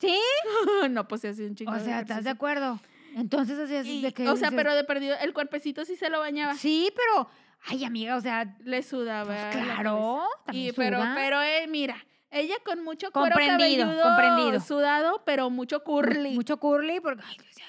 [0.00, 0.18] Sí.
[0.90, 2.80] no, pues se hacía un chingo O sea, ¿estás de acuerdo?
[3.16, 6.20] Entonces, así así de que o sea, pero de perdido, el cuerpecito sí se lo
[6.20, 6.54] bañaba.
[6.54, 7.28] Sí, pero,
[7.66, 9.24] ay, amiga, o sea, Le sudaba.
[9.50, 11.14] pues claro, también Y, pero, suda.
[11.16, 11.96] pero, eh, mira,
[12.30, 14.60] ella con mucho cuero Comprendido, cabelludo comprendido.
[14.60, 16.34] sudado, pero mucho curly.
[16.34, 17.66] Mucho curly, porque, ay, o sea,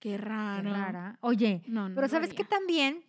[0.00, 0.72] Qué qué raro.
[0.72, 1.18] rara.
[1.20, 2.48] Oye, No, no pero ¿sabes qué haría.
[2.48, 3.04] también?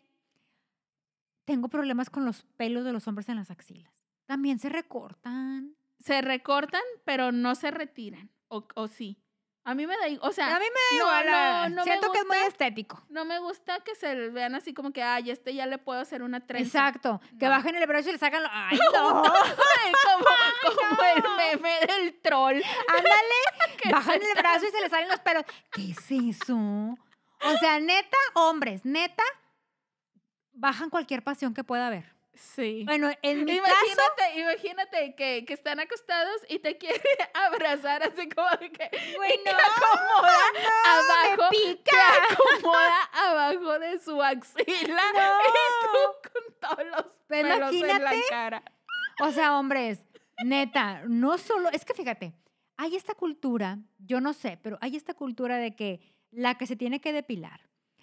[1.49, 3.91] Tengo problemas con los pelos de los hombres en las axilas.
[4.27, 5.75] También se recortan.
[5.99, 8.29] Se recortan, pero no se retiran.
[8.49, 9.17] O, o sí.
[9.63, 10.29] A mí me da igual.
[10.29, 11.25] O sea, A mí me da igual.
[11.25, 13.03] no, no, no me Siento que es muy estético.
[13.09, 16.21] no me gusta que se vean así como que, ay, este ya le puedo hacer
[16.21, 16.87] una trenza.
[16.87, 17.19] Exacto.
[17.39, 18.49] Que bajen el brazo y le sacan lo...
[18.51, 19.23] ¡Ay, no!
[20.75, 22.61] Como el meme del troll.
[22.87, 25.43] Ándale, bajan el brazo y se le salen los pelos.
[25.71, 26.55] ¿Qué es eso?
[26.55, 29.23] O sea, neta, hombres, neta,
[30.59, 32.13] bajan cualquier pasión que pueda haber.
[32.35, 32.83] Sí.
[32.85, 37.01] Bueno, en mi caso, Imagínate, imagínate que, que están acostados y te quiere
[37.33, 41.91] abrazar así como de que güey, y te no, acomoda me abajo, pica.
[41.91, 45.39] te acomoda abajo de su axila No.
[45.49, 48.23] y tú con todos los Pero pelos en la imagínate.
[48.29, 48.63] cara.
[49.21, 49.99] O sea, hombres,
[50.45, 52.33] neta, no solo, es que fíjate,
[52.77, 55.99] hay esta cultura, yo no sé, pero hay esta cultura de que
[56.31, 57.59] la que se tiene que depilar,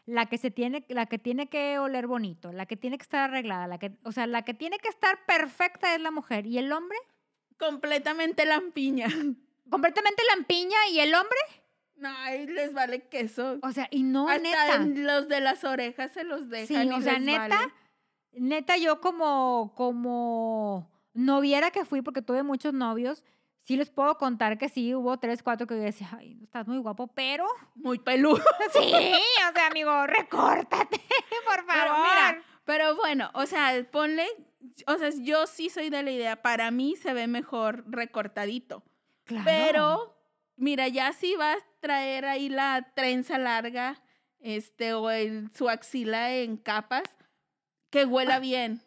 [0.06, 3.28] la que se tiene, la que tiene que oler bonito, la que tiene que estar
[3.28, 6.58] arreglada, la que, o sea, la que tiene que estar perfecta es la mujer y
[6.58, 6.96] el hombre
[7.58, 9.06] Completamente lampiña.
[9.70, 11.38] completamente lampiña y el hombre,
[11.96, 13.58] No, ahí les vale queso.
[13.62, 14.74] o sea, y no Hasta neta.
[14.76, 17.72] en los de las orejas se los dejan Sí, y o sea, les neta, vale.
[18.32, 23.24] neta, yo como, como noviera que fui, porque tuve muchos novios,
[23.66, 26.78] sí les puedo contar que sí, hubo tres, cuatro que yo decía, ay, estás muy
[26.78, 28.42] guapo, pero Muy peludo.
[28.72, 31.00] sí, o sea, amigo, recórtate,
[31.44, 31.66] por favor.
[31.66, 34.26] Pero mira, pero bueno, o sea, ponle,
[34.86, 38.84] o sea, yo sí soy de la idea, para mí se ve mejor recortadito.
[39.24, 39.44] Claro.
[39.44, 40.16] Pero,
[40.54, 44.00] mira, ya si vas a traer ahí la trenza larga,
[44.38, 47.02] este, o el, su axila en capas,
[47.90, 48.85] que huela bien.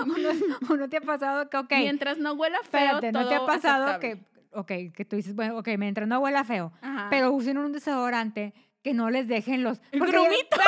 [0.70, 3.46] ¿O no te ha pasado que, ok, Mientras no huela feo, espérate, ¿no te ha
[3.46, 4.24] pasado aceptable.
[4.50, 7.08] que, ok, que tú dices, bueno, ok, mientras no huela feo, Ajá.
[7.10, 8.52] pero usen un desodorante
[8.82, 9.80] que no les dejen los...
[9.92, 10.56] El grumito.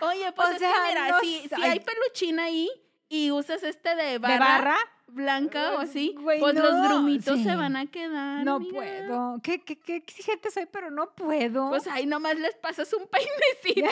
[0.00, 1.62] Oye, pues O es sea, que mira, no si, ay.
[1.62, 2.70] hay peluchina ahí
[3.08, 4.76] y usas este de barra, ¿De barra?
[5.08, 7.44] blanca o así, Güey, pues los no, grumitos sí.
[7.44, 8.44] se van a quedar.
[8.44, 9.40] No puedo.
[9.42, 11.68] ¿Qué, qué, qué exigente soy, pero no puedo.
[11.68, 13.90] Pues ahí nomás les pasas un peinecito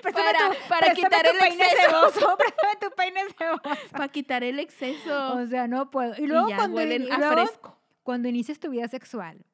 [0.02, 1.90] Préstame para, tu- para quitar tu el peine exceso.
[2.10, 3.90] ceboso, préstame tu peine ceboso.
[3.92, 5.34] Para quitar el exceso.
[5.34, 6.14] O sea, no puedo.
[6.18, 7.78] Y y luego, ya cuando, y a luego fresco.
[8.02, 9.44] cuando inicias tu vida sexual,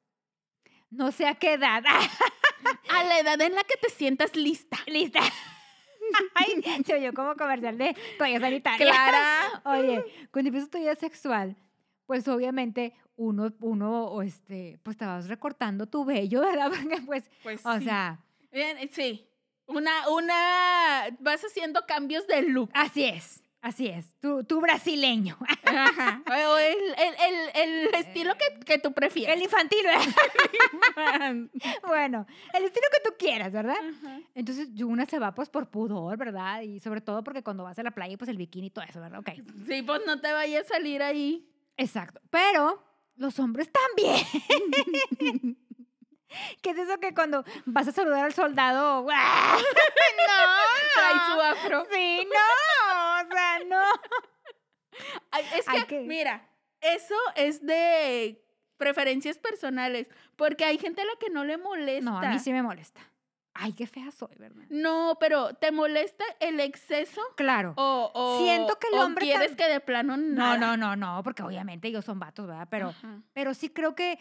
[0.90, 1.82] no sé a qué edad.
[2.88, 4.78] A la edad en la que te sientas lista.
[4.86, 5.20] Lista.
[6.34, 8.86] Ay, se oyó como comercial de toalla sanitaria.
[8.86, 9.62] Clara.
[9.64, 11.56] Oye, cuando empiezas tu vida sexual,
[12.06, 16.70] pues obviamente uno, uno, este, pues te vas recortando tu vello, ¿verdad?
[16.70, 17.84] Porque pues, Pues o sí.
[17.84, 18.20] sea,
[18.52, 19.25] Bien, sí.
[19.66, 22.70] Una, una, vas haciendo cambios de look.
[22.72, 24.16] así es, así es.
[24.20, 25.36] Tu, tu brasileño.
[25.64, 26.22] Ajá.
[26.48, 29.34] O el, el, el, el estilo que, que tú prefieres.
[29.36, 31.34] El infantil, ¿verdad?
[31.86, 33.76] bueno, el estilo que tú quieras, ¿verdad?
[33.76, 34.20] Ajá.
[34.34, 36.60] Entonces, una se va pues por pudor, ¿verdad?
[36.62, 39.00] Y sobre todo porque cuando vas a la playa, pues el bikini y todo eso,
[39.00, 39.18] ¿verdad?
[39.20, 39.30] Ok.
[39.66, 41.48] Sí, pues no te vayas a salir ahí.
[41.76, 42.20] Exacto.
[42.30, 42.82] Pero
[43.16, 45.56] los hombres también.
[46.62, 49.02] ¿Qué es eso que cuando vas a saludar al soldado?
[49.04, 49.14] ¡guau!
[50.94, 51.34] Trae ¡No!
[51.34, 51.86] su afro.
[51.92, 53.20] Sí, no.
[53.22, 53.82] O sea, no.
[55.54, 56.48] Es que, que- mira,
[56.80, 58.42] eso es de
[58.78, 62.10] preferencias personales, porque hay gente a la que no le molesta.
[62.10, 63.00] No, a mí sí me molesta.
[63.58, 64.64] Ay, qué fea soy, ¿verdad?
[64.68, 67.20] No, pero ¿te molesta el exceso?
[67.36, 67.72] Claro.
[67.76, 70.58] O, o- Siento que el o hombre quieres tam- que de plano No, nada?
[70.58, 72.68] no, no, no, porque obviamente ellos son vatos, ¿verdad?
[72.70, 73.22] Pero, Ajá.
[73.32, 74.18] pero sí creo que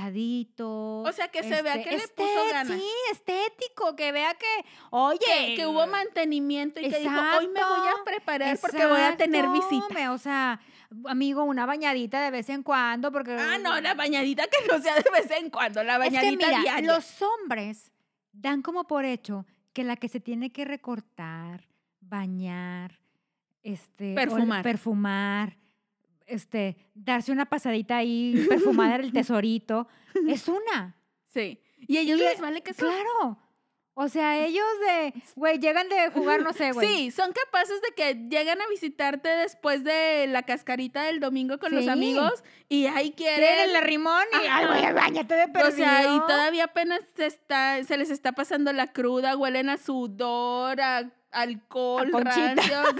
[0.00, 1.00] recortadito.
[1.02, 2.78] O sea, que se vea que le puso ganas.
[2.78, 5.18] Sí, estético, que vea que, oye.
[5.18, 9.00] que, que hubo mantenimiento y que dijo, hoy me voy a Exacto, preparar porque voy
[9.00, 10.12] a tener visita.
[10.12, 10.60] O sea,
[11.06, 13.36] amigo, una bañadita de vez en cuando, porque...
[13.38, 16.46] Ah, no, la bañadita que no sea de vez en cuando, la Es que bañadita
[16.46, 16.94] mira, diaria.
[16.94, 17.90] los hombres
[18.32, 21.66] dan como por hecho que la que se tiene que recortar,
[22.00, 22.98] bañar,
[23.62, 24.62] este, Perfumar.
[24.62, 25.56] perfumar,
[26.26, 29.86] este, darse una pasadita ahí perfumada en el tesorito.
[30.28, 30.96] Es una.
[31.26, 31.60] Sí.
[31.86, 32.88] Y a ellos Y- les vale que son.
[32.88, 33.38] Claro.
[34.02, 36.88] O sea, ellos de, güey, llegan de jugar, no sé, güey.
[36.88, 41.74] Sí, son capaces de que llegan a visitarte después de la cascarita del domingo con
[41.74, 43.76] los amigos y ahí Quieren quieren.
[43.76, 45.68] el rimón y, ay, güey, bañate de perdido.
[45.68, 49.76] o sea, y todavía apenas se, está, se les está pasando la cruda, huelen a
[49.76, 52.82] sudor, a alcohol, A rancio.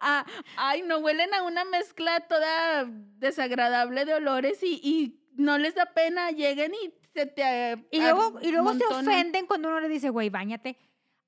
[0.00, 0.24] Ah,
[0.56, 2.86] ay, no, huelen a una mezcla toda
[3.18, 8.00] desagradable de olores y, y no les da pena, lleguen y se te eh, Y
[8.00, 10.78] luego, y luego se ofenden cuando uno le dice, güey, bañate.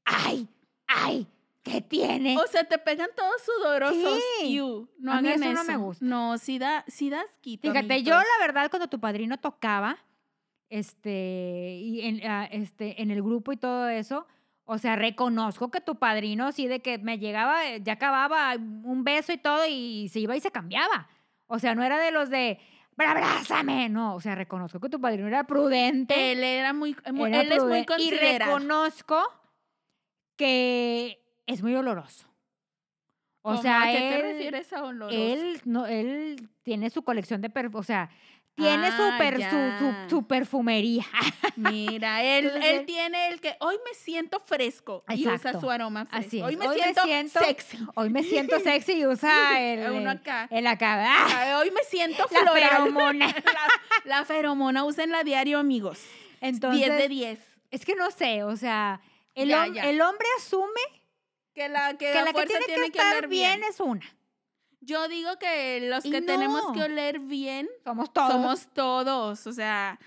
[0.05, 0.49] Ay,
[0.87, 1.27] ay,
[1.63, 2.39] ¿qué tiene?
[2.39, 4.21] O sea, te pegan todos sudorosos.
[4.41, 4.59] Sí.
[4.99, 6.05] No A mí hagan eso no me gusta.
[6.05, 7.69] No, sí da, sí das quito.
[7.69, 8.25] Fíjate, yo amiguitos.
[8.39, 9.99] la verdad cuando tu padrino tocaba,
[10.69, 14.27] este, y en, ah, este, en el grupo y todo eso,
[14.65, 19.03] o sea, reconozco que tu padrino sí de que me llegaba, eh, ya acababa un
[19.03, 21.09] beso y todo y se iba y se cambiaba.
[21.49, 22.61] O sea, no era de los de,
[23.01, 26.33] "Pero abrázame, no, o sea, reconozco que tu padrino era prudente.
[26.33, 28.57] Él era muy, mu- era él es muy pruden- y considerado.
[28.59, 29.23] reconozco
[30.37, 32.27] que es muy oloroso.
[33.43, 35.17] O sea, ¿A qué te él, refieres a oloroso?
[35.19, 38.11] él, no, él tiene su colección de perfumes, o sea,
[38.57, 39.79] tiene Ah, su, per- su, ya.
[39.79, 41.05] su, su perfumería.
[41.57, 46.05] Mira, él, Entonces, él tiene el que hoy me siento fresco y usa su aroma
[46.07, 46.27] fresco.
[46.29, 46.43] Así.
[46.43, 47.79] Hoy me Hoy me siento, siento- sexy.
[47.95, 50.47] Hoy me siento sexy y usa el, Uno acá.
[50.51, 51.59] el acá.
[51.61, 52.69] Hoy me siento La floral.
[52.71, 53.27] feromona.
[53.29, 53.69] La,
[54.19, 56.01] la feromona, úsenla diario, amigos.
[56.41, 57.39] Entonces, 10 de 10.
[57.71, 59.01] es que no sé, o sea,
[59.35, 59.89] el, Ya, hom- ya.
[59.89, 60.81] el hombre asume
[61.55, 63.71] Que la que, la que tiene, tiene que estar bien bien.
[63.71, 64.05] es una.
[64.81, 68.33] Yo digo que los Y que tenemos que oler bien Somos todos.
[68.33, 69.99] somos todos, o sea,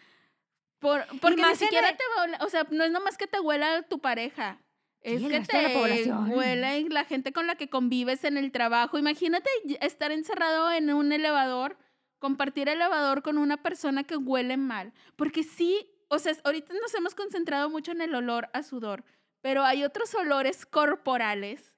[0.79, 3.39] por, porque ni siquiera te va a oler- o sea, no es nomás que te
[3.39, 4.59] huela tu pareja.
[5.01, 6.31] Es que de la te población.
[6.31, 8.97] huele la gente con la que convives en el trabajo.
[8.97, 11.77] Imagínate y- estar encerrado en un elevador,
[12.19, 14.93] compartir elevador con una persona que huele mal.
[15.17, 19.03] Porque sí, o sea, ahorita nos hemos concentrado mucho en el olor a sudor,
[19.41, 21.72] pero hay otros olores corporales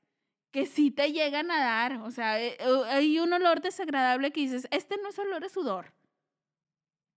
[0.56, 1.98] que sí te llegan a dar.
[2.04, 5.92] O sea, eh, hay un olor desagradable que dices, este no es olor a sudor.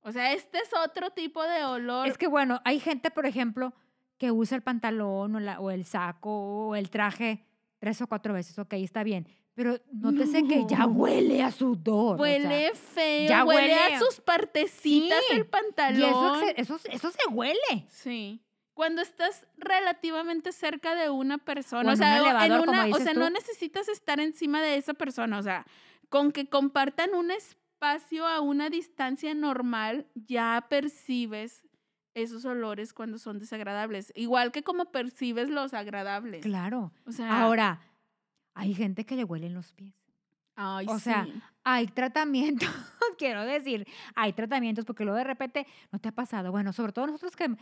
[0.00, 2.08] O sea, este es otro tipo de olor.
[2.08, 3.72] Es que bueno, hay gente, por ejemplo,
[4.18, 6.30] que usa el pantalón o, la- o el saco
[6.68, 7.44] o el traje
[7.78, 9.28] tres o cuatro veces, ok, está bien.
[9.54, 10.86] Pero nótese que ya No.
[10.88, 12.20] huele a sudor.
[12.20, 16.10] o sea, Huele feo, ya huele, huele a- sus partecitas Sí, el y pantalón.
[16.10, 17.86] eso, se- eso, eso se huele.
[17.86, 18.40] Sí.
[18.78, 22.68] Cuando estás relativamente cerca de una persona, O o, en sea, un o- elevador, en
[22.68, 23.18] una, o sea, tú.
[23.18, 25.66] no necesitas estar encima de esa persona, o sea,
[26.08, 31.64] con que compartan un espacio a una distancia normal, ya percibes
[32.14, 36.42] esos olores cuando son desagradables, igual que como percibes los agradables.
[36.44, 36.92] Claro.
[37.04, 37.80] O sea, Ahora,
[38.54, 39.94] hay gente que le huelen los pies.
[40.54, 41.26] ay, o sea.
[41.64, 42.70] Hay tratamientos,
[43.18, 46.50] quiero decir, hay tratamientos porque luego de repente no te ha pasado.
[46.50, 47.54] Bueno, sobre todo nosotros que,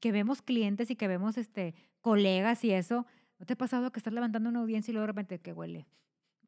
[0.00, 3.06] que vemos clientes y que vemos este colegas y eso,
[3.38, 5.86] ¿no te ha pasado que estás levantando una audiencia y luego de repente que huele?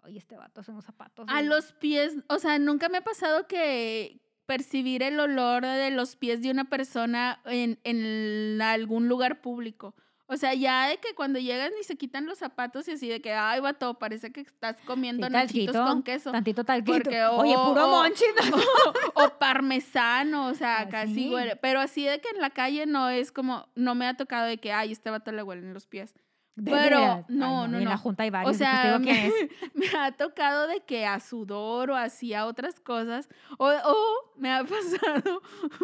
[0.03, 1.27] Oye, este vato son unos zapatos.
[1.29, 6.15] A los pies, o sea, nunca me ha pasado que percibir el olor de los
[6.15, 9.95] pies de una persona en, en algún lugar público.
[10.29, 13.21] O sea, ya de que cuando llegan y se quitan los zapatos y así de
[13.21, 16.33] que, ay, vato, parece que estás comiendo Sí, nachitos talquito, con queso.
[16.33, 16.93] Tantito talquito.
[16.99, 18.27] Porque, Oye, oh, puro oh, monchis.
[19.15, 21.31] o parmesano, o sea, casi Así.
[21.33, 21.57] huele.
[21.57, 24.59] Pero así de que en la calle no es como, no me ha tocado de
[24.59, 26.13] que, ay, este vato le huelen los pies.
[26.57, 27.25] De Pero, veras.
[27.29, 28.01] Ay, no, no, y En la no.
[28.01, 28.57] junta hay O varios.
[28.57, 28.99] sea, sea,
[29.75, 33.29] me, ha tocado de que a sudor o así a otras cosas.
[33.59, 33.95] O, o
[34.39, 35.43] me ha pasado.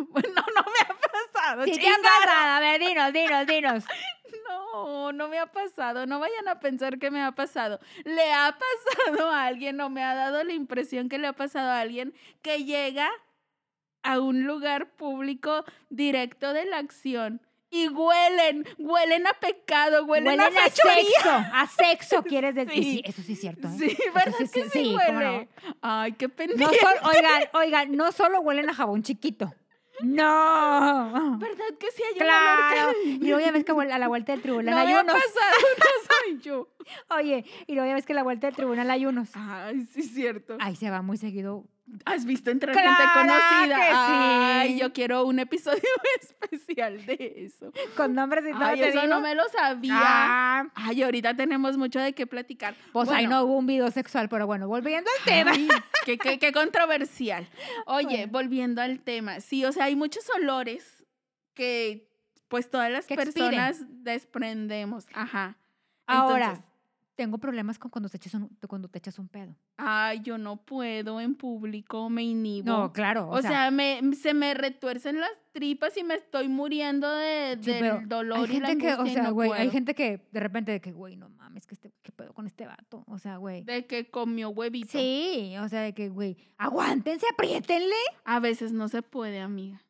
[0.09, 1.64] Bueno, no me ha pasado.
[1.64, 2.57] Sí, te ha pasado.
[2.57, 3.85] A ver, dinos, dinos, dinos.
[4.48, 6.07] No, no me ha pasado.
[6.07, 7.81] No vayan a pensar que me ha pasado.
[8.05, 11.70] Le ha pasado a alguien o me ha dado la impresión que le ha pasado
[11.70, 13.11] a alguien que llega
[14.02, 20.59] a un lugar público directo de la acción y huelen, huelen a pecado, huelen, Huelen
[20.59, 21.31] a sexo.
[21.31, 22.74] A sexo, quieres decir.
[22.74, 22.92] Sí.
[22.96, 23.68] sí, eso sí es cierto.
[23.68, 23.76] ¿eh?
[23.78, 25.48] Sí, ¿verdad sí, que sí, no.
[25.81, 26.76] Ay, qué No pendiente.
[27.05, 29.55] oigan, oigan, no solo huelen a jabón chiquito.
[30.00, 31.38] No.
[31.38, 32.33] ¿Verdad que sí hay un olor
[32.72, 32.92] Claro.
[33.02, 35.14] que- Y luego ya ves que a la vuelta del tribunal No hay unos.
[35.14, 36.68] pasado, no soy yo.
[37.16, 39.31] Oye, y luego ya ves que a la vuelta del tribunal hay unos.
[39.35, 40.57] Ay, sí, cierto.
[40.61, 41.64] Ahí se va muy seguido.
[42.07, 43.76] ¿Has visto entre ¡Claro gente conocida?
[43.76, 43.92] que sí!
[43.92, 45.83] Ay, yo quiero un episodio
[46.20, 47.70] especial de eso.
[47.96, 48.64] Con nombres y todo.
[48.64, 49.14] Ay, te eso digo.
[49.14, 49.92] no me lo sabía.
[49.96, 52.74] Ah, Ay, ahorita tenemos mucho de qué platicar.
[52.92, 55.50] pues ahí no hubo un video sexual, pero bueno, volviendo al tema.
[55.52, 55.68] Ay,
[56.07, 57.46] qué, qué- qué controversial.
[57.87, 58.33] Oye, Bueno.
[58.33, 59.40] volviendo al tema.
[59.40, 61.05] Sí, o sea, hay muchos olores
[61.55, 62.09] que
[62.48, 63.50] pues todas las Que expiren.
[63.50, 65.07] personas desprendemos.
[65.14, 65.57] Ajá.
[66.07, 66.71] Ahora, Entonces,
[67.14, 69.55] tengo problemas con cuando te echas un, cuando te echas un pedo.
[69.77, 72.66] Ay, yo no puedo en público, me inhibo.
[72.66, 73.29] No, claro.
[73.29, 78.09] o, sea, me, se me retuercen las tripas y me estoy muriendo de, Sí, del
[78.09, 80.81] dolor hay y la que, o sea, no güey, hay gente que de repente de
[80.81, 83.05] que, güey, no mames, que este, ¿qué pedo con este vato?
[83.07, 83.62] O sea, güey.
[83.64, 84.92] De que comió huevito.
[84.92, 87.94] Sí, o sea, de que, güey, aguántense, apriétenle.
[88.25, 89.83] A veces no se puede, amiga.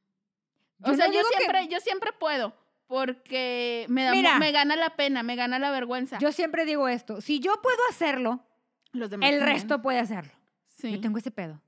[0.84, 2.54] O sea, no yo que- siempre, yo siempre puedo.
[2.92, 4.38] Porque me, da, Mira.
[4.38, 6.18] me gana la pena, me gana la vergüenza.
[6.18, 8.44] Yo siempre digo esto, si yo puedo hacerlo,
[8.92, 9.56] Los demás el también.
[9.56, 10.32] resto puede hacerlo.
[10.68, 10.92] Sí.
[10.92, 11.58] Yo tengo ese pedo.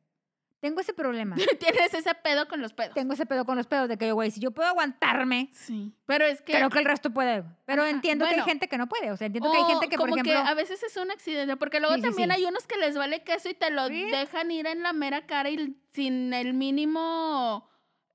[0.60, 1.34] Tengo ese problema.
[1.60, 2.92] Tienes ese pedo con los pedos.
[2.94, 5.94] tengo ese pedo con los pedos de que, güey, si yo puedo aguantarme, Sí.
[6.04, 6.52] Pero es que.
[6.52, 7.42] creo que el resto puede.
[7.64, 8.42] Pero Ajá, entiendo que bueno.
[8.44, 9.10] hay gente que no puede.
[9.10, 10.32] O sea, entiendo que hay gente que, por como ejemplo...
[10.42, 12.36] que a veces es un accidente, porque luego Sí, sí, también sí.
[12.36, 14.10] hay unos que les vale queso y te lo Sí.
[14.10, 17.66] dejan ir en la mera cara y sin el mínimo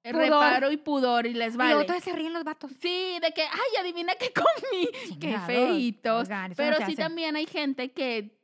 [0.03, 0.21] Pudor.
[0.21, 1.71] reparo y pudor y les Y vale.
[1.71, 2.71] luego todavía se ríen los vatos.
[2.81, 4.87] Sí, de que, ay, adivina qué comí.
[5.19, 6.23] Qué feitos.
[6.27, 7.01] oigan, no Pero se sí hace.
[7.01, 8.39] también hay gente que,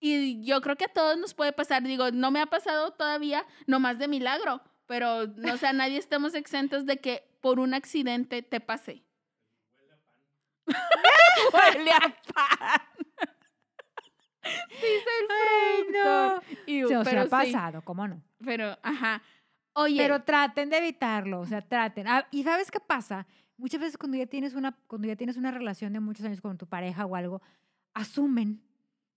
[0.00, 3.46] y yo creo que a todos nos puede pasar, digo, no me ha pasado todavía,
[3.66, 8.42] nomás de milagro, pero, no, o sea, nadie estamos exentos de que por un accidente
[8.42, 9.02] te pase.
[11.52, 12.80] Huele a pan.
[14.70, 16.42] Dice el productor.
[16.66, 18.22] Iu, Sí, o sea, pero ha sí, pasado, ¿cómo no?
[18.44, 19.22] pero, ajá.
[19.78, 22.08] Oye, Pero traten de evitarlo, o sea, traten.
[22.08, 23.26] Ah, ¿Y sabes qué pasa?
[23.58, 26.56] Muchas veces cuando ya tienes una, cuando ya tienes una relación de muchos años con
[26.56, 27.42] tu pareja o algo,
[27.94, 28.62] asumen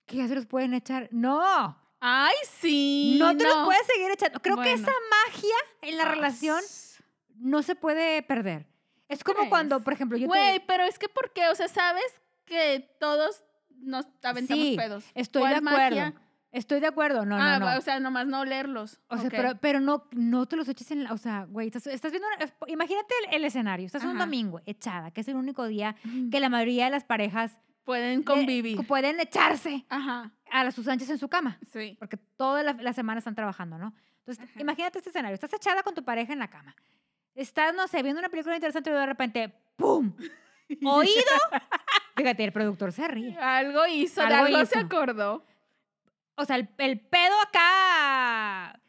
[0.06, 1.08] que ya se los pueden echar.
[1.12, 1.78] ¡No!
[2.02, 3.18] ay, sí.
[3.20, 4.40] no te los puedes seguir echando.
[4.42, 4.92] Creo que esa
[5.26, 6.62] magia en la relación
[7.36, 8.68] no se puede perder.
[9.08, 9.50] Es como ¿Crees?
[9.50, 10.66] cuando, por ejemplo, yo Güey, te...
[10.66, 11.48] pero es que ¿por qué?
[11.50, 12.04] O sea, sabes
[12.46, 15.04] que todos nos aventamos Sí, pedos.
[15.16, 15.96] Estoy de ¿Cuál acuerdo.
[15.96, 16.14] magia?
[16.52, 17.26] Estoy de acuerdo.
[17.26, 17.78] No, ah, no, no.
[17.78, 19.00] o sea, nomás no olerlos.
[19.08, 19.34] O sea, Ok.
[19.36, 21.14] pero, pero no, no te los eches en la.
[21.14, 22.28] O sea, güey, estás, estás viendo.
[22.68, 23.86] imagínate el, el escenario.
[23.86, 24.20] Estás un Ajá.
[24.26, 25.96] domingo echada, que es el único día
[26.32, 28.86] que la mayoría de las parejas Pueden convivir.
[28.88, 31.58] pueden echarse Ajá, a las sus anchas en su cama.
[31.72, 31.96] sí.
[32.00, 33.94] Porque toda la, la semana están trabajando, ¿no?
[34.20, 34.62] Entonces, Ajá.
[34.62, 35.34] imagínate este escenario.
[35.36, 36.76] Estás echada con tu pareja en la cama.
[37.36, 40.14] Estás, no sé, viendo una película interesante y de repente, ¡pum!
[40.84, 41.14] Oído.
[42.16, 43.38] Fíjate, el productor se ríe.
[43.40, 44.86] Algo hizo, Algo algo se hizo.
[44.86, 45.46] acordó.
[46.42, 48.80] O sea, el, el pedo acá.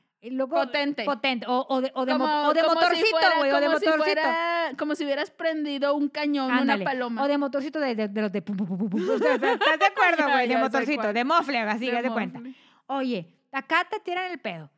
[0.49, 1.05] Potente.
[1.05, 1.47] Potente.
[1.49, 3.51] O, o de, o de, Como- mo- o de como si motorcito, güey.
[3.53, 3.97] o de si motorcito.
[4.05, 7.23] fuera- como si hubieras prendido un cañón, Ándale, una paloma.
[7.25, 9.11] O de motorcito de, de, de los de pum, pum, pum, pum, pum.
[9.11, 10.47] O sea, ¿Estás de acuerdo, güey?
[10.49, 12.41] De motorcito, de mofle, así, De de cuenta.
[12.87, 14.71] Oye, acá te tiran el pedo.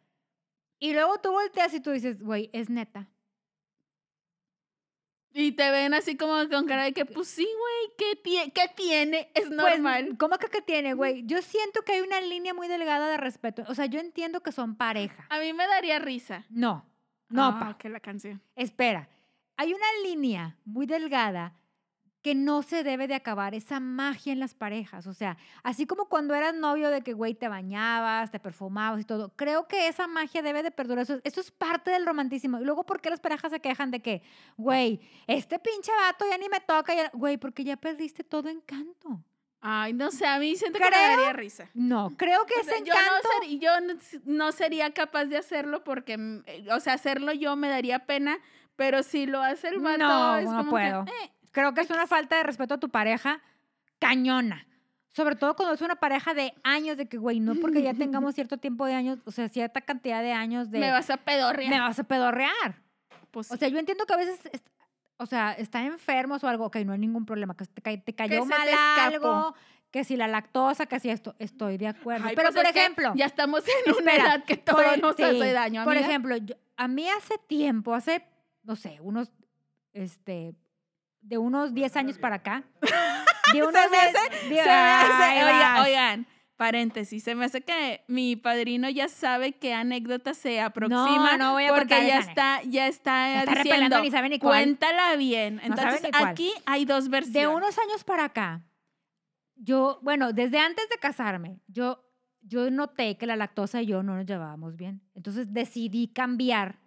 [0.78, 3.08] Y luego tú volteas y tú dices, güey, es neta.
[5.34, 8.68] Y te ven así como con cara de que, pues sí, güey, ¿qué, tie- qué
[8.76, 9.30] tiene?
[9.34, 10.16] Es Pues, normal.
[10.18, 11.24] ¿cómo que qué tiene, güey?
[11.26, 13.64] Yo siento que hay una línea muy delgada de respeto.
[13.68, 15.26] O sea, yo entiendo que son pareja.
[15.30, 16.44] A mí me daría risa.
[16.50, 16.84] No,
[17.28, 17.78] no, ah, pa.
[17.78, 18.42] que la canción.
[18.56, 19.08] Espera,
[19.56, 21.54] hay una línea muy delgada
[22.22, 25.06] que no se debe de acabar, esa magia en las parejas.
[25.08, 29.04] O sea, así como cuando eras novio de que, güey, te bañabas, te perfumabas y
[29.04, 31.02] todo, creo que esa magia debe de perdurar.
[31.02, 32.60] Eso, eso es parte del romanticismo.
[32.60, 34.22] Y luego, ¿por qué las parejas se quejan de que,
[34.56, 36.94] güey, este pinche vato ya ni me toca?
[36.94, 37.10] ya-".
[37.12, 39.20] Güey, porque ya perdiste todo encanto.
[39.64, 41.70] Ay, no sé, a mí siento que me daría risa.
[41.74, 43.12] No, creo que O ese sea, yo, encanto...
[43.14, 47.54] no ser- yo no sería capaz de hacerlo porque, mm, eh, o sea, hacerlo yo
[47.54, 48.38] me daría pena,
[48.74, 51.04] pero si lo hace el vato No, es no como puedo.
[51.04, 53.40] que, eh, Creo que es una falta de respeto a tu pareja
[53.98, 54.66] cañona.
[55.08, 58.34] Sobre todo cuando es una pareja de años, de que, güey, no porque ya tengamos
[58.34, 60.78] cierto tiempo de años, o sea, cierta cantidad de años de...
[60.78, 61.70] me vas a pedorrear.
[61.70, 62.80] me vas a pedorrear.
[63.30, 64.40] Pues O sea, yo entiendo que a veces,
[65.18, 68.14] o sea, están enfermos o algo, ok, no hay ningún problema, que te, ca- te
[68.14, 68.66] cayó mal
[69.00, 69.54] algo,
[69.90, 72.28] que si la lactosa, que si esto, estoy de acuerdo.
[72.28, 73.12] Ay, Pero, pues por ejemplo...
[73.14, 76.08] ya estamos en una edad que por todo nos sí, hace daño, Por amiga.
[76.08, 78.24] ejemplo, yo- a mí hace tiempo, hace,
[78.62, 79.30] no sé, unos,
[79.92, 80.54] este,
[81.22, 82.64] de unos 10 años para acá.
[83.52, 87.34] De unos se me 10 hace, de- se me hace- Ay, oigan, oigan, paréntesis, se
[87.34, 92.06] me hace que mi padrino ya sabe qué anécdota se aproxima no voy a porque
[92.06, 95.56] ya está, ya está, está diciendo, ni sabe ni cuéntala bien.
[95.56, 96.28] No Entonces, cuál.
[96.28, 97.42] aquí hay dos versiones.
[97.42, 98.62] De unos años para acá,
[99.56, 102.02] yo, bueno, desde antes de casarme, yo,
[102.42, 105.02] yo noté que la lactosa y yo no nos llevábamos bien.
[105.14, 106.78] Entonces decidí cambiar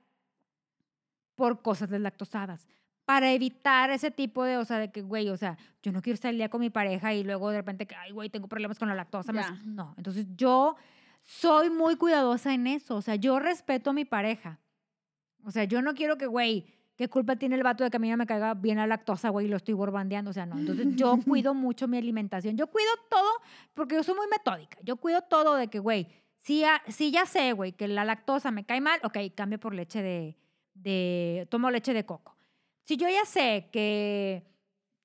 [1.36, 2.66] por cosas deslactosadas
[3.06, 6.16] para evitar ese tipo de, o sea, de que, güey, o sea, yo no quiero
[6.16, 8.88] estar el día con mi pareja y luego de repente, ay, güey, tengo problemas con
[8.88, 9.32] la lactosa.
[9.32, 9.62] Ya.
[9.64, 10.76] No, entonces yo
[11.22, 14.60] soy muy cuidadosa en eso, o sea, yo respeto a mi pareja.
[15.44, 16.66] O sea, yo no quiero que, güey,
[16.96, 19.30] ¿qué culpa tiene el vato de que a mí no me caiga bien la lactosa,
[19.30, 20.32] güey, y lo estoy borbandeando?
[20.32, 20.58] O sea, no.
[20.58, 22.58] Entonces, yo cuido mucho mi alimentación.
[22.58, 23.30] Yo cuido todo
[23.76, 24.80] porque yo soy muy metódica.
[24.84, 26.08] Yo cuido todo de que, güey,
[26.38, 29.74] si ya, si ya sé, güey, que la lactosa me cae mal, ok, cambio por
[29.74, 30.38] leche de,
[30.74, 32.35] de, tomo leche de coco.
[32.86, 34.44] Si yo ya sé que,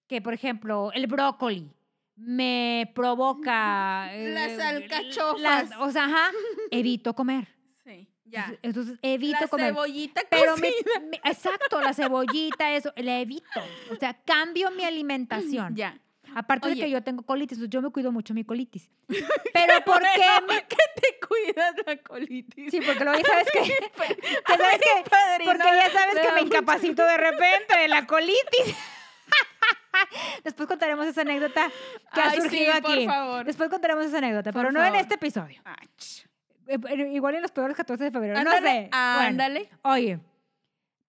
[0.07, 1.69] que por ejemplo, el brócoli
[2.17, 4.11] me provoca...
[4.17, 5.41] Las eh, alcachofas.
[5.41, 6.31] las- o sea, ajá,
[6.71, 7.49] evito comer.
[7.85, 8.55] Sí, ya.
[8.63, 9.67] Entonces, evito La comer.
[9.75, 11.01] cebollita Pero cocida.
[11.11, 13.61] mi- exacto, la cebollita, eso, la evito.
[13.91, 15.75] O sea, cambio mi alimentación.
[15.77, 15.99] Ya.
[16.35, 16.83] Aparte de Oye.
[16.85, 18.89] que yo tengo colitis, entonces yo me cuido mucho mi colitis.
[19.09, 20.23] Pero ¿por qué?
[20.47, 22.71] Bueno, que te cuidas la colitis?
[22.71, 27.05] Sí, porque luego ya sabes que, que sabes que porque ya sabes que me incapacito
[27.07, 28.75] de repente de la colitis.
[30.45, 31.69] Después contaremos esa anécdota
[32.15, 33.07] que ha Ay, sí, surgido por aquí.
[33.07, 33.45] favor.
[33.45, 35.61] Después contaremos esa anécdota, Por pero no en este episodio.
[35.65, 36.25] Ach.
[36.67, 36.79] Eh,
[37.13, 38.35] Igual en los peores 14 de febrero.
[38.35, 38.89] no Ándale, sé.
[38.91, 39.69] Bueno, Ándale.
[39.83, 40.21] oye,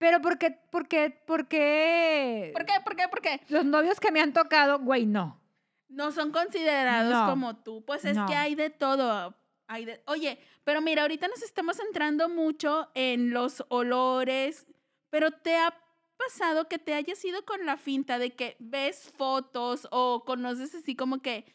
[0.01, 2.73] pero ¿por qué, por qué, por qué ¿Por qué?
[2.83, 3.07] ¿Por qué?
[3.07, 3.39] ¿Por qué?
[3.49, 5.39] los novios que me han tocado, güey, no?
[5.89, 7.29] No son considerados No.
[7.29, 7.85] como tú.
[7.85, 8.25] Pues es No.
[8.25, 9.35] que hay de todo.
[9.67, 10.01] Hay de...
[10.07, 14.65] Oye, pero mira, ahorita nos estamos centrando mucho en los olores,
[15.09, 15.73] pero ¿te ha
[16.17, 20.95] pasado que te hayas ido con la finta de que ves fotos o conoces así
[20.95, 21.45] como que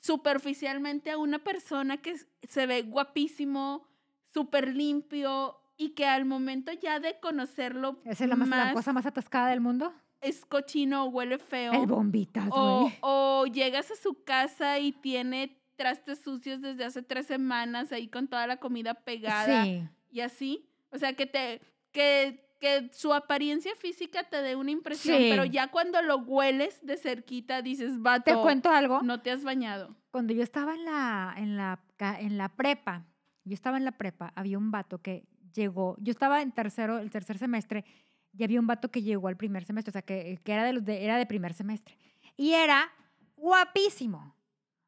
[0.00, 2.16] superficialmente a una persona que
[2.48, 3.86] se ve guapísimo,
[4.32, 8.72] súper limpio y que al momento ya de conocerlo Esa es la, más, la más
[8.74, 9.92] cosa más atascada del mundo.
[10.20, 11.72] es cochino o huele feo?
[11.72, 17.90] El bombitas, O, llegas a su casa y tiene trastes sucios desde hace tres semanas
[17.92, 19.82] ahí con toda la comida pegada Sí.
[20.10, 20.66] y así.
[20.90, 21.62] O sea, que te
[21.92, 25.28] que, que su apariencia física te dé una impresión, Sí.
[25.30, 29.00] pero ya cuando lo hueles de cerquita dices, vato, Te cuento algo.
[29.02, 29.96] no te has bañado.
[30.10, 31.80] Cuando yo estaba en la, en la,
[32.18, 33.06] en la prepa,
[33.44, 37.10] yo estaba en la prepa, había un vato que llegó, yo estaba en tercero, el
[37.10, 37.84] tercer semestre,
[38.32, 40.72] y había un vato que llegó al primer semestre, o sea, que, que era, de
[40.72, 41.96] los de, era de primer semestre.
[42.36, 42.90] Y era
[43.36, 44.34] guapísimo,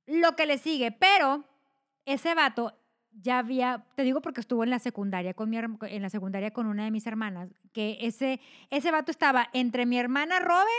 [0.06, 1.44] lo que le sigue, pero
[2.04, 2.72] ese vato
[3.12, 6.66] ya había, te digo porque estuvo en la secundaria con mi, en la secundaria con
[6.66, 8.40] una de mis hermanas, que ese,
[8.70, 10.70] ese vato estaba entre mi hermana Robe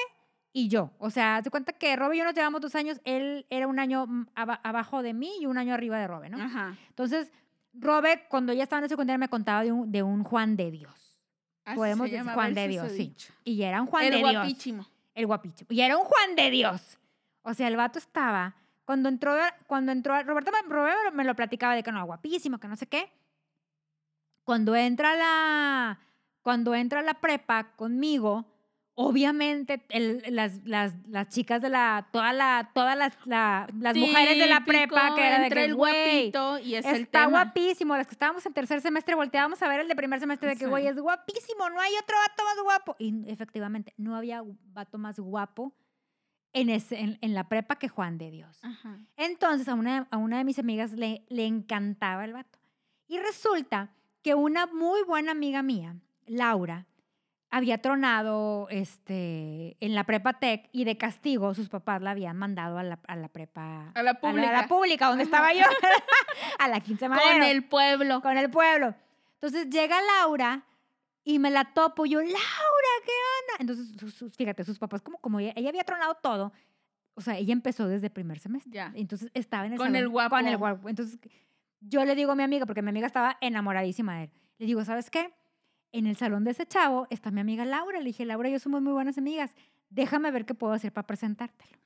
[0.52, 0.92] y yo.
[1.00, 3.80] O sea, se cuenta que Robe y yo nos llevamos dos años, él era un
[3.80, 6.42] año mm, aba- abajo de mí y un año arriba de Robe, ¿no?
[6.42, 6.76] Ajá.
[6.90, 7.32] Entonces,
[7.74, 10.72] Robe, cuando ella estaba en la secundaria, me contaba de un, de un Juan de
[10.72, 11.20] Dios.
[11.66, 13.16] Así Podemos decir Juan el de Dios, sí.
[13.44, 14.34] Y era un Juan El de Dios.
[14.34, 14.88] guapísimo.
[15.16, 15.68] El guapísimo.
[15.72, 16.98] Y era un Juan de Dios.
[17.42, 18.56] O sea, el vato estaba.
[18.86, 19.34] Cuando entró,
[19.66, 22.88] cuando entró, Roberto me, Roberto me lo platicaba de que no, guapísimo, que no sé
[22.88, 23.12] qué.
[24.44, 26.00] Cuando entra la,
[26.42, 28.46] cuando entra la prepa conmigo,
[28.96, 34.38] obviamente el- las, las, las chicas de la, toda la, todas las, la- las mujeres
[34.38, 37.44] de la prepa que era de que, el guapito y es el Está tema.
[37.44, 37.96] guapísimo.
[37.98, 40.66] Las que estábamos en tercer semestre volteábamos a ver el de primer semestre de que,
[40.66, 40.70] Sí.
[40.70, 41.70] güey, es guapísimo.
[41.70, 42.96] No hay otro vato más guapo.
[43.00, 45.74] Y efectivamente, no había vato más guapo
[46.54, 48.60] en, ese, en, en la prepa que Juan de Dios.
[48.64, 49.00] Ajá.
[49.18, 52.60] Entonces, a una, a una de mis amigas le, le encantaba el vato.
[53.08, 53.90] Y resulta
[54.22, 55.96] que una muy buena amiga mía,
[56.28, 56.86] Laura,
[57.54, 62.80] había tronado este, en la prepa tech y de castigo sus papás la habían mandado
[62.80, 63.92] a la, a la prepa...
[63.94, 64.52] A la a pública.
[64.52, 65.62] la, pública, donde estaba yo.
[66.60, 68.22] a la 15 Con el pueblo.
[68.22, 68.96] Con el pueblo.
[69.36, 70.66] Entonces llega Laura
[71.24, 72.08] y me la topo.
[72.08, 72.34] y Yo, Laura,
[73.06, 73.54] ¿qué onda?
[73.60, 76.54] Entonces, sus- sus- fíjate, sus papás, como, como ella, ella había tronado todo,
[77.14, 78.72] o sea, ella empezó desde primer semestre.
[78.74, 78.92] Ya.
[78.96, 80.36] Entonces estaba en el Con salón el guapo.
[80.36, 80.90] Con el guapo.
[80.90, 81.20] Entonces
[81.82, 84.84] yo le digo a mi amiga, porque mi amiga estaba enamoradísima de él, le digo,
[84.86, 85.32] ¿sabes qué?
[85.94, 88.00] En el salón de ese chavo está mi amiga Laura.
[88.00, 89.56] Le dije, Laura, y yo somos muy buenas amigas.
[89.90, 91.78] Déjame ver qué puedo hacer para presentártelo.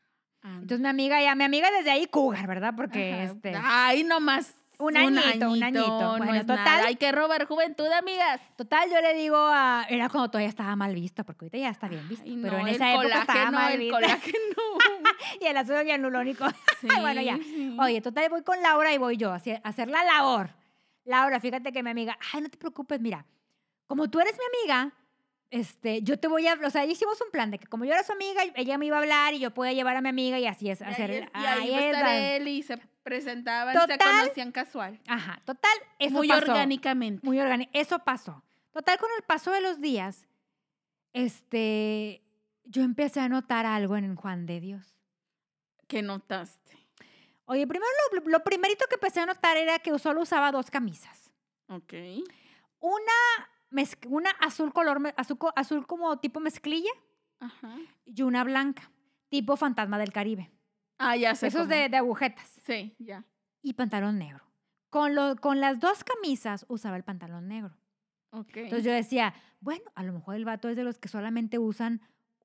[0.42, 0.62] Anda.
[0.62, 2.74] Entonces mi amiga, ya, mi amiga desde ahí cougar, ¿verdad?
[2.76, 3.24] Porque Ajá.
[3.24, 3.54] este...
[3.62, 4.56] Ay, nomás.
[4.80, 5.88] Un añito, un añito.
[6.00, 6.64] no Bueno, es nada.
[6.64, 6.86] total.
[6.86, 8.40] Hay que robar juventud, amigas.
[8.56, 9.86] Total, yo le digo a...
[9.90, 12.24] Era cuando todavía estaba mal visto, porque ahorita ya está bien visto.
[12.26, 13.96] Ay, pero no, en el esa época estaba mal el visto.
[13.96, 14.38] colágeno.
[15.42, 16.46] y el ácido hialurónico.
[16.80, 17.38] Sí, bueno, ya.
[17.38, 17.76] sí.
[17.80, 20.52] Oye, total, voy con Laura y voy yo a hacer la labor.
[21.06, 23.26] Laura, fíjate que mi amiga, ay, no te preocupes, mira,
[23.88, 24.94] como tú eres mi amiga,
[25.50, 28.04] este, yo te voy a, o sea, hicimos un plan de que como yo era
[28.04, 30.46] su amiga, ella me iba a hablar y yo podía llevar a mi amiga y
[30.46, 32.64] así es, Y hacer, ahí, y ahí ahí iba a es, estar la- él y
[32.64, 33.98] se presentaban, se Total.
[34.22, 35.00] conocían casual.
[35.08, 36.42] Ajá, total, eso Muy pasó.
[36.52, 37.26] orgánicamente.
[37.26, 37.72] Muy orgánico.
[37.74, 38.44] Eso pasó.
[38.74, 40.28] Total, con el paso de los días,
[41.14, 42.22] este,
[42.66, 44.94] yo empecé a notar algo en Juan de Dios.
[45.88, 46.78] ¿Qué notaste?
[47.46, 51.32] Oye, primero lo, lo primerito que empecé a notar era que solo usaba dos camisas.
[51.70, 51.94] Ok.
[52.80, 53.50] Una,
[54.08, 56.92] una azul color, azul, azul como tipo mezclilla
[57.40, 57.76] Ajá.
[58.06, 58.92] y una blanca,
[59.30, 60.52] tipo fantasma del Caribe.
[60.98, 61.48] Ah, ya sé.
[61.48, 62.48] Esos de, de agujetas.
[62.66, 63.24] Sí, ya.
[63.62, 64.44] Y pantalón negro.
[64.90, 67.78] Con, lo, con las dos camisas usaba el pantalón negro.
[68.32, 68.56] Ok.
[68.56, 72.02] Entonces yo decía, bueno, a lo mejor el vato es de los que solamente usan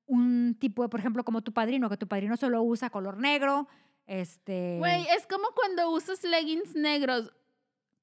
[0.07, 3.69] un tipo de, por ejemplo, como tu padrino, que tu padrino solo usa color negro,
[4.07, 4.77] este...
[4.79, 7.33] Güey, es como cuando usas leggings negros.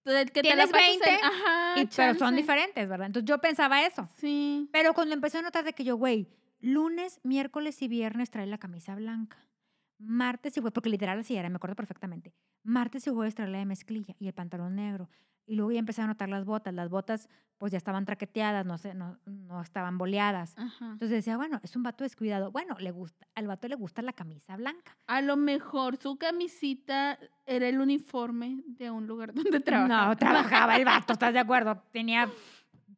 [0.04, 3.08] Que te la Tienes pasas en- 20, Ajá, y- pero son diferentes, ¿verdad?
[3.08, 4.08] Entonces yo pensaba eso.
[4.18, 4.70] Sí.
[4.72, 6.28] Pero cuando empecé a notar de que yo, güey,
[6.62, 9.38] lunes, miércoles y viernes trae la camisa blanca.
[10.02, 12.34] martes y jueves, porque literal así era, me acuerdo perfectamente.
[12.64, 15.10] Martes y jueves traía la de mezclilla y el pantalón negro.
[15.50, 16.76] Y luego ya empecé a notar las botas.
[16.76, 17.28] Las botas
[17.58, 20.56] pues ya estaban traqueteadas, no, sé, no, no estaban boleadas.
[20.58, 20.92] Ajá.
[20.92, 22.52] Entonces decía, bueno, es un vato descuidado.
[22.52, 24.96] Bueno, le gusta, al vato le gusta la camisa blanca.
[25.08, 30.08] A lo mejor su camisita era el uniforme de un lugar donde trabajaba.
[30.08, 31.82] No, trabajaba el vato, ¿estás de acuerdo?
[31.92, 32.30] Tenía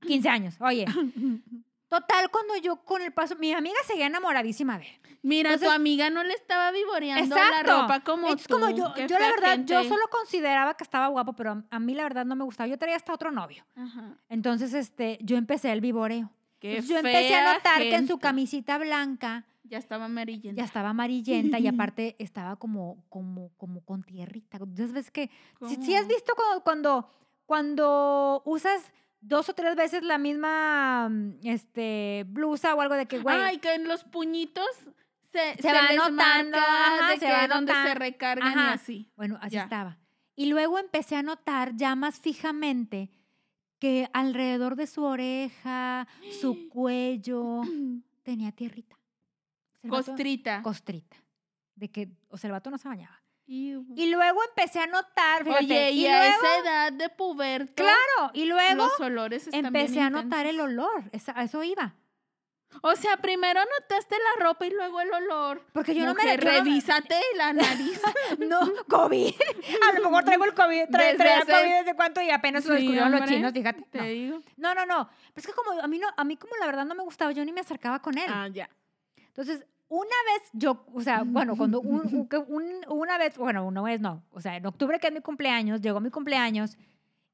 [0.01, 0.57] 15 años.
[0.59, 0.85] Oye,
[1.99, 4.99] total, cuando yo con el paso, mi amiga seguía enamoradísima de él.
[5.23, 7.81] Mira, Entonces- tu amiga no le estaba vivoreando la Exacto.
[7.81, 8.53] ropa como Es tú.
[8.53, 11.79] como yo, Qué yo la verdad, yo solo consideraba que estaba guapo, pero a, a
[11.79, 12.67] mí la verdad no me gustaba.
[12.67, 13.65] Yo traía hasta otro novio.
[13.75, 14.15] Ajá.
[14.29, 16.31] Entonces, este, yo empecé el vivoreo.
[16.59, 20.59] Qué Entonces, yo empecé a notar que en su camisita blanca Ya estaba amarillenta.
[20.61, 24.57] ya estaba amarillenta y aparte estaba como, como, como con tierrita.
[24.57, 25.29] Entonces ves que,
[25.67, 27.09] si, si has visto cuando, cuando,
[27.45, 28.91] cuando usas
[29.21, 33.57] dos o tres veces la misma mm, este, blusa o algo de que, güey, Ay,
[33.59, 34.67] que en los puñitos
[35.31, 38.73] se, Se va les notando, marca ajá, de se que va donde se recargan y
[38.73, 39.11] así.
[39.15, 39.63] bueno, así ya.
[39.63, 39.97] estaba.
[40.35, 43.11] Y luego empecé a notar ya más fijamente
[43.79, 46.07] que alrededor de su oreja,
[46.39, 47.61] su cuello,
[48.23, 48.97] tenía tierrita.
[49.87, 50.61] Costrita.
[50.61, 51.17] Costrita.
[51.75, 53.20] De que, o sea, el vato no se bañaba.
[53.53, 57.73] Y luego empecé a notar, fíjate, Oye, y, y a luego, esa edad de puberto,
[57.83, 61.61] claro, y luego los olores están empecé bien a notar el olor, esa- a eso
[61.63, 61.93] iba.
[62.81, 65.65] O sea, primero notaste la ropa y luego el olor.
[65.73, 66.37] Porque yo no me...
[66.37, 67.99] Revísate la nariz.
[68.39, 69.33] No, COVID.
[69.89, 72.75] A lo mejor traigo el COVID, tra- Desde hace- COVID desde cuánto y apenas lo
[72.75, 73.81] Sí, descubrieron los chinos, fíjate.
[73.91, 74.03] Te No.
[74.05, 74.41] digo.
[74.55, 75.09] no, no, no.
[75.33, 77.33] Pero es que como a mí no, a mí como la verdad no me gustaba,
[77.33, 78.25] yo ni me acercaba con él.
[78.29, 78.69] Ah, ya.
[79.17, 83.65] Entonces, una vez yo, o sea, bueno, cuando un, un- que un- una vez, bueno,
[83.65, 86.77] una vez no, o sea, en octubre que es mi cumpleaños, llegó mi cumpleaños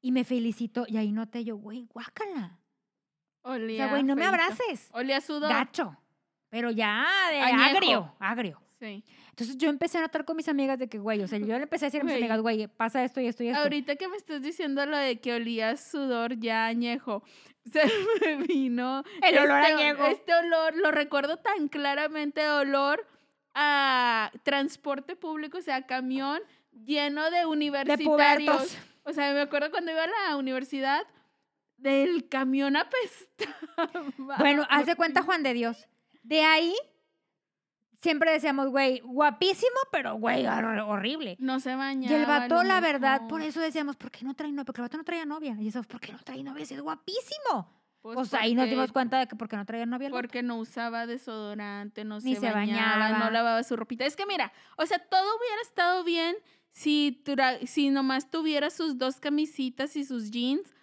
[0.02, 2.58] y me felicitó y ahí noté yo, güey, guácala.
[3.44, 4.90] O Olía sea, güey, no me abraces.
[4.94, 5.50] Olía sudor.
[5.50, 5.96] Gacho.
[6.50, 7.64] Pero ya de Añejo.
[7.78, 8.62] agrio, agrio.
[8.80, 9.04] Sí.
[9.30, 11.64] Entonces yo empecé a notar con mis amigas de que, güey, o sea, yo le
[11.64, 12.24] empecé a decir a mis Güey.
[12.24, 13.62] amigas, güey, pasa esto y esto y esto.
[13.62, 17.24] Ahorita que me estás diciendo lo de que olía a sudor ya añejo,
[17.72, 17.82] se
[18.22, 20.06] me vino El olor este, añejo.
[20.06, 23.08] Este olor, lo recuerdo tan claramente, olor
[23.56, 26.40] a transporte público, o sea, camión
[26.72, 28.78] lleno de universitarios.
[29.04, 31.02] o sea, me acuerdo cuando iba a la universidad
[31.78, 34.38] del camión apestaba.
[34.38, 35.88] Bueno, haz de cuenta Juan de Dios.
[36.22, 36.76] De ahí
[38.00, 41.36] siempre decíamos, güey, guapísimo, pero güey, hor- horrible.
[41.40, 42.12] No se bañaba.
[42.12, 44.66] Y el vato, la verdad, por eso decíamos, ¿por qué no trae novia?
[44.66, 45.56] Porque el vato no traía novia.
[45.60, 46.66] Y eso, ¿por qué no trae novia?
[46.66, 47.74] Si es guapísimo.
[48.02, 50.10] Pues, ahí nos dimos cuenta de que porque no traía novia.
[50.10, 53.26] Porque no usaba desodorante, no Ni se, se bañaba, bañaba.
[53.26, 54.06] no lavaba su ropita.
[54.06, 56.38] Es que mira, o sea, todo hubiera estado bien
[56.70, 57.22] si,
[57.66, 60.74] si nomás tuviera sus dos camisitas y sus jeans,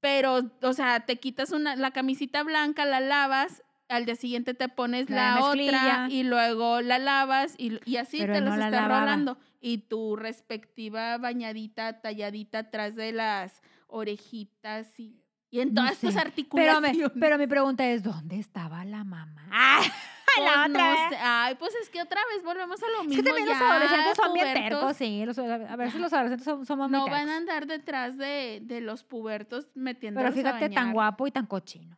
[0.00, 4.68] pero, o sea, te quitas una, la camisita blanca, la lavas, al día siguiente te
[4.68, 8.66] pones La otra y luego la lavas y, y así Pero te los no la
[8.66, 9.38] estás rolando.
[9.60, 15.20] Y tu respectiva bañadita, talladita atrás de las orejitas y,
[15.50, 16.18] y en No todas tus sé.
[16.18, 16.96] Pero, articulaciones.
[17.14, 19.48] me- pero mi pregunta es, ¿dónde estaba la mamá?
[19.50, 19.80] ¡Ah!
[20.36, 21.16] Pues la otra no sé.
[21.22, 23.22] Ay, pues es que otra vez volvemos a lo Es mismo.
[23.22, 25.24] que también los adolescentes son bien pubertos, tercos, sí.
[25.24, 28.80] los- a veces los adolescentes son- somos muy No van a andar detrás de, de
[28.80, 31.96] los pubertos metiendo Pero fíjate, tan guapo y tan cochino.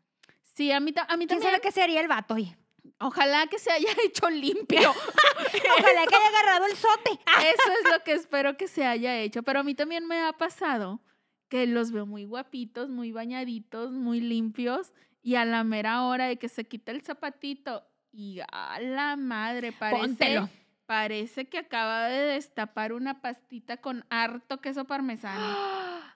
[0.56, 1.42] Sí, a mí, a mí ¿Quién también.
[1.42, 2.32] sabe qué sería el vato?
[2.32, 2.56] oye?
[2.98, 4.90] Ojalá que se haya hecho limpio.
[5.78, 7.10] Ojalá que haya agarrado el sote.
[7.40, 9.42] Eso es lo que espero que se haya hecho.
[9.42, 11.02] Pero a mí también me ha pasado
[11.50, 14.94] que los veo muy guapitos, muy bañaditos, muy limpios.
[15.22, 19.72] Y a la mera hora de que se quita el zapatito y a la madre,
[19.72, 20.48] parece, Póntelo.
[20.86, 25.44] parece que acaba de destapar una pastita con harto queso parmesano.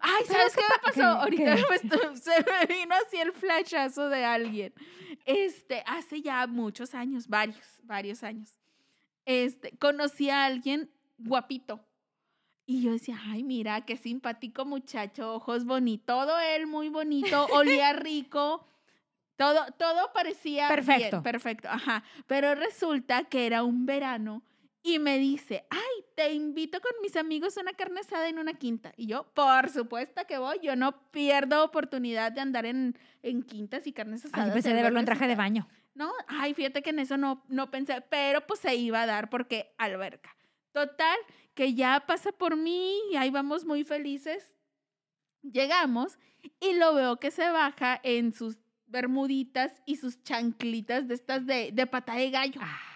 [0.00, 1.02] Ay, ¿sabes qué me pasó?
[1.20, 1.56] Ahorita
[2.16, 4.72] se me vino así el flashazo de alguien.
[5.24, 8.58] Este, hace ya muchos años, varios, varios años.
[9.24, 11.84] Este, conocí a alguien guapito.
[12.64, 17.92] Y yo decía, ay, mira, qué simpático muchacho, ojos bonitos, todo él muy bonito, olía
[17.92, 18.66] rico,
[19.36, 21.22] todo, todo parecía bien, Perfecto.
[21.22, 22.04] perfecto, ajá.
[22.26, 24.42] Pero resulta que era un verano
[24.82, 28.54] y me dice, ay, te invito con mis amigos a una carne asada en una
[28.54, 28.92] quinta.
[28.96, 33.86] Y yo, por supuesto que voy, yo no pierdo oportunidad de andar en, en quintas
[33.86, 34.46] y carnes asadas.
[34.46, 35.68] Ay, pensé de verlo en traje de baño.
[35.94, 39.30] No, ay, fíjate que en eso no, no pensé, pero pues se iba a dar
[39.30, 40.36] porque alberca.
[40.72, 41.16] Total,
[41.54, 44.56] que ya pasa por mí y ahí vamos muy felices.
[45.42, 46.18] Llegamos
[46.60, 51.70] y lo veo que se baja en sus bermuditas y sus chanclitas de estas de,
[51.72, 52.60] de pata de gallo.
[52.62, 52.91] Ah,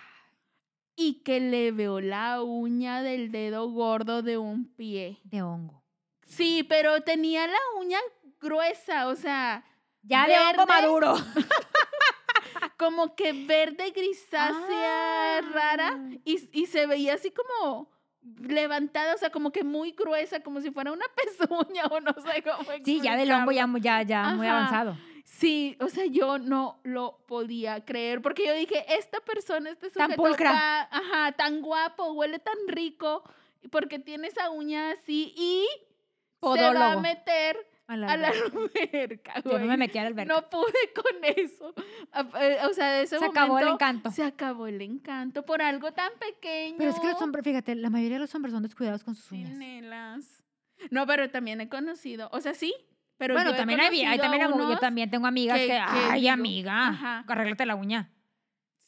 [0.97, 5.19] Y que le veo la uña del dedo gordo de un pie.
[5.25, 5.83] de hongo.
[6.23, 7.99] Sí, pero tenía la uña
[8.41, 9.65] gruesa, o sea,
[10.03, 11.15] Ya de hongo maduro.
[12.79, 16.11] como que verde grisácea, rara, Ah.
[16.25, 17.91] y, y se veía así como
[18.41, 22.43] levantada, o sea, como que muy gruesa, como si fuera una pezuña o no sé
[22.43, 24.97] cómo Sí, ya del hongo ya, ya, muy avanzado.
[25.39, 30.07] Sí, o sea, yo no lo podía creer, porque yo dije, esta persona, este Tan
[30.07, 30.53] sujeto, pulcra.
[30.53, 33.23] va- ajá, tan guapo, huele tan rico,
[33.71, 37.01] porque tiene esa uña así y se va a Podólogo.
[37.03, 37.57] meter
[37.89, 39.35] A la a la alberca.
[39.45, 40.33] Yo no me metí a la alberca.
[40.35, 41.75] No pude con eso.
[42.13, 44.11] A- eh, O sea, de ese Se acabó el encanto.
[44.11, 46.77] Se acabó el encanto por algo tan pequeño.
[46.79, 49.31] Pero es que los hombres, fíjate, la mayoría de los hombres son descuidados con sus
[49.33, 49.51] uñas.
[49.53, 50.43] Chinelas.
[50.91, 52.75] No, pero también he conocido, o sea, sí,
[53.17, 55.67] pero bueno, yo también hay, vi- hay también, amo- yo unos- también tengo amigas que-
[55.67, 55.79] que, que
[56.11, 57.25] ay, digo, amiga, ajá.
[57.27, 58.11] arréglate la uña.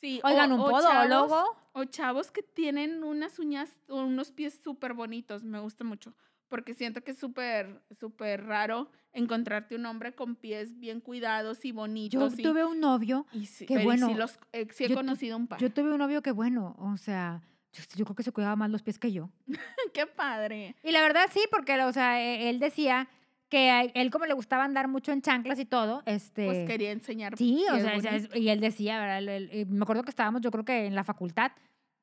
[0.01, 1.45] Sí, Oigan, o- un podólogo.
[1.73, 6.13] O chavos que tienen unas uñas, o unos pies súper bonitos, me gusta mucho,
[6.49, 11.69] porque siento que es súper, súper raro encontrarte un hombre con pies bien cuidados y
[11.69, 12.39] Yo bonitos.
[12.39, 14.09] y- tuve un novio, y sí, qué pero y bueno.
[14.09, 15.61] sí, los, eh, sí he Yo conocido un par.
[15.61, 18.71] yo tuve un novio que bueno, o sea, yo, yo creo que se cuidaba más
[18.71, 19.31] los pies que yo.
[19.95, 20.75] Qué padre.
[20.83, 23.09] Y la verdad sí, porque, o sea, e- él decía
[23.49, 26.45] que a él como le gustaba andar mucho en chanclas y todo, este...
[26.47, 27.37] Pues quería enseñar.
[27.37, 29.19] Sí, o sea, es- y él decía, ¿verdad?
[29.19, 31.53] Él- él- y me acuerdo que estábamos, yo creo que en la facultad,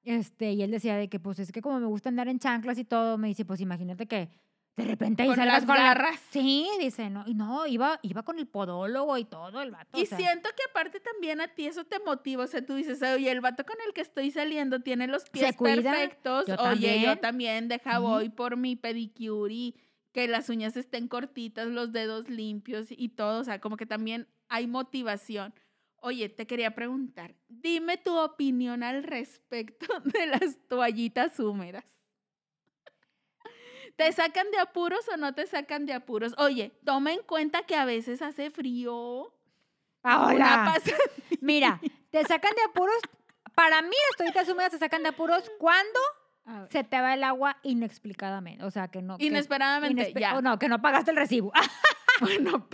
[0.04, 2.78] este, y él decía de que, pues, es que como me gusta andar en chanclas
[2.78, 4.30] y todo, me dice, pues, imagínate que
[4.76, 6.20] de repente ahí salgas las con la- garras.
[6.32, 9.98] Sí, dice, no, y no, iba, iba con el podólogo y todo el vato.
[9.98, 12.76] o Y sea, siento que aparte también a ti eso te motiva, o sea, tú
[12.76, 17.02] dices, oye, el vato con el que estoy saliendo tiene los pies perfectos, yo oye,
[17.02, 17.68] yo también.
[17.68, 19.76] deja voy por mi pedicure y
[20.16, 24.30] que las uñas estén cortitas, los dedos limpios y todo, o sea, como que también
[24.48, 25.54] hay motivación.
[25.98, 31.84] Oye, te quería preguntar, dime tu opinión al respecto de las toallitas húmedas.
[33.98, 36.34] ¿Te sacan de apuros o no te sacan de apuros?
[36.38, 39.34] Oye, toma en cuenta que a veces hace frío.
[40.66, 40.96] Pasa-
[41.42, 42.96] mira, te sacan de apuros,
[43.54, 46.00] para mí las toallitas húmedas se sacan de apuros cuando.
[46.70, 49.18] Se te va el agua inexplicadamente, o sea, que no...
[49.18, 50.38] que- Inesperadamente, inespe- ya.
[50.38, 51.52] o no, que no pagaste el recibo.
[52.22, 52.66] Bueno,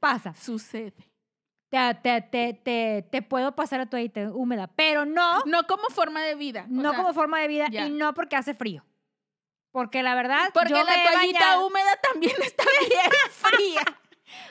[0.00, 0.32] Pasa.
[0.32, 0.94] sucede.
[1.70, 6.22] te, te, te, te, te puedo pasar la toallita húmeda, pero no, No como forma
[6.22, 6.64] de vida.
[6.68, 7.86] no sea, como forma de vida ya.
[7.86, 8.82] y no porque hace frío.
[9.72, 13.99] Porque la verdad, Porque yo la me toallita bañado- húmeda también está bien fría.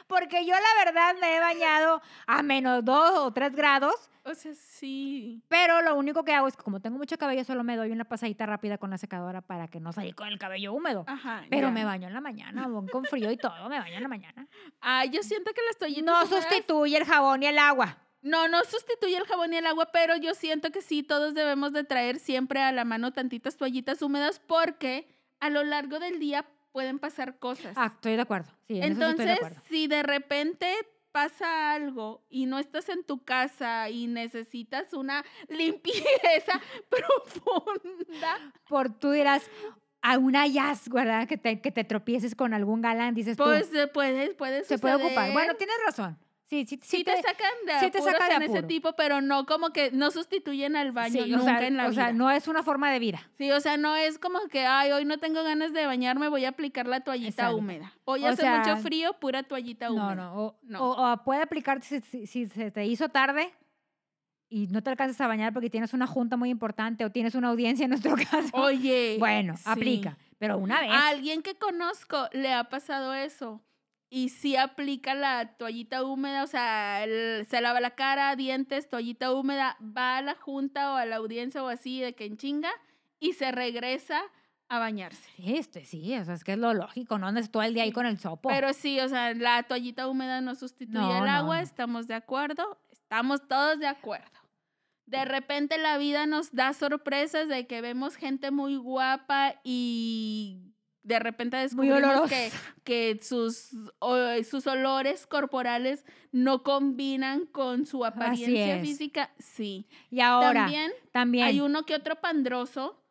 [0.07, 4.53] Porque yo la verdad me he bañado a menos dos o tres grados, O sea,
[4.53, 5.41] sí.
[5.47, 8.05] pero lo único que hago es que como tengo mucho cabello, solo me doy una
[8.05, 11.05] pasadita rápida con la secadora para que no salga con el cabello húmedo.
[11.07, 11.43] Ajá.
[11.49, 11.73] Pero ya.
[11.73, 14.47] me baño en la mañana, con frío y todo, me baño en la mañana.
[14.81, 17.97] Ah, yo siento que las toallitas No sustituye el jabón y el agua.
[18.21, 21.71] No, no sustituye el jabón y el agua, pero yo siento que sí, todos debemos
[21.71, 25.07] de traer siempre a la mano tantitas toallitas húmedas porque
[25.39, 27.73] a lo largo del día pueden pasar cosas.
[27.75, 28.49] Ah, estoy de acuerdo.
[28.67, 29.61] Sí, en eso sí estoy de Entonces, acuerdo.
[29.69, 30.73] si de repente
[31.11, 39.11] pasa algo y no estás en tu casa y necesitas una limpieza profunda, por tú
[39.11, 39.49] dirás,
[40.01, 41.27] a un hallazgo, ¿verdad?
[41.27, 44.77] Que te, que te tropieces con algún galán, dices tú, pues eh, puede, puede se
[44.77, 45.33] puede ocupar.
[45.33, 46.17] Bueno, tienes razón.
[46.49, 48.67] Sí, sí, sí, sí te, sacan de sí te apuros saca de en ese apuro.
[48.67, 51.85] tipo, pero no como que no sustituyen al baño sí, o nunca sea, en la
[51.87, 52.13] o sea, vida.
[52.17, 53.21] no es una forma de vida.
[53.37, 56.45] Sí, o sea, no es como que, ay, hoy no tengo ganas de bañarme, voy
[56.45, 57.57] a aplicar la toallita Exacto.
[57.57, 57.93] húmeda.
[58.05, 60.15] Hoy O hace sea, mucho frío, pura toallita húmeda.
[60.15, 60.35] No, no.
[60.43, 60.83] O, No.
[60.89, 63.53] o- o puede aplicarte si, si- si se te hizo tarde
[64.49, 67.49] y no te alcanzas a bañar porque tienes una junta muy importante o tienes una
[67.49, 68.49] audiencia en nuestro caso.
[68.57, 69.17] Oye.
[69.19, 69.63] bueno, sí.
[69.67, 70.17] aplica.
[70.39, 70.89] Pero una vez.
[70.91, 73.61] A alguien que conozco le ha pasado eso.
[74.11, 77.05] Y sí aplica la toallita húmeda, o sea,
[77.47, 81.63] se lava la cara, dientes, toallita húmeda, va a la junta o a la audiencia
[81.63, 82.71] o así de que en chinga
[83.19, 84.21] y se regresa
[84.67, 85.29] a bañarse.
[85.35, 87.83] Sí, este, sí, o sea, es que es lo lógico, no andes todo el día
[87.83, 88.49] ahí con el sopo.
[88.49, 91.61] Pero sí, o sea, la toallita húmeda no sustituye No, el agua, no.
[91.61, 94.39] estamos de acuerdo, estamos todos de acuerdo.
[95.05, 100.68] De repente la vida nos da sorpresas de que vemos gente muy guapa y
[101.03, 102.51] de repente Muy descubrimos que,
[102.83, 103.69] que sus,
[103.99, 109.31] o- sus olores corporales no combinan con su apariencia física.
[109.39, 109.87] Sí.
[110.09, 111.45] Y ahora, También también.
[111.47, 113.03] hay uno que otro pandroso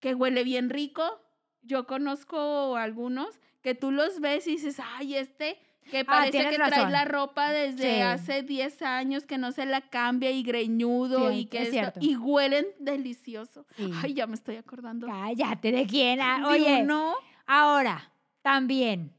[0.00, 1.20] que huele bien rico.
[1.62, 5.58] Yo conozco algunos que tú los ves y dices, ay, este
[5.90, 6.92] que parece Ah, tienes que trae razón.
[6.92, 8.00] la ropa desde Sí.
[8.00, 12.00] hace 10 años, que no se la cambia y greñudo Sí, y que es esto-
[12.00, 13.66] y huelen delicioso.
[13.76, 13.90] Sí.
[14.02, 15.06] Ay, ya me estoy acordando.
[15.06, 16.20] Cállate, ¿de quién?
[16.20, 17.14] Ah, Oye, uno
[17.46, 18.12] ahora,
[18.42, 19.12] también,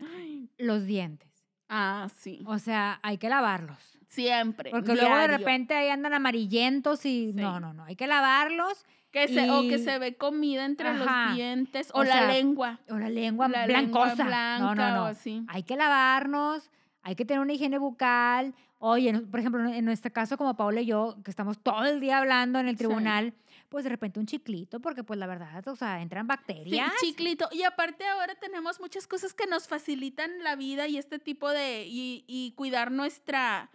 [0.00, 1.28] ay, los dientes.
[1.68, 2.42] Ah, sí.
[2.46, 3.78] O sea, hay que lavarlos.
[4.08, 4.70] Siempre.
[4.70, 8.84] Porque luego de repente ahí andan amarillentos y no, no, no, hay que lavarlos.
[9.10, 11.26] Que se, O que se ve comida entre Ajá.
[11.26, 11.90] los dientes.
[11.94, 12.78] O, O la sea, lengua.
[12.88, 14.24] O la lengua La lengua blancosa.
[14.24, 15.02] blanca no, no, no.
[15.02, 15.44] o así.
[15.48, 16.70] Hay que lavarnos,
[17.02, 18.54] hay que tener una higiene bucal.
[18.78, 22.18] Oye, por ejemplo, en nuestro caso, como Paula y yo, que estamos todo el día
[22.18, 22.84] hablando en el Sí.
[22.84, 23.34] tribunal,
[23.68, 26.92] pues de repente un chiclito, porque pues la verdad, o sea, entran Sí, bacterias.
[27.00, 27.48] chiclito.
[27.52, 31.84] Y aparte ahora tenemos muchas cosas que nos facilitan la vida y este tipo de...
[31.86, 33.70] y, y cuidar nuestra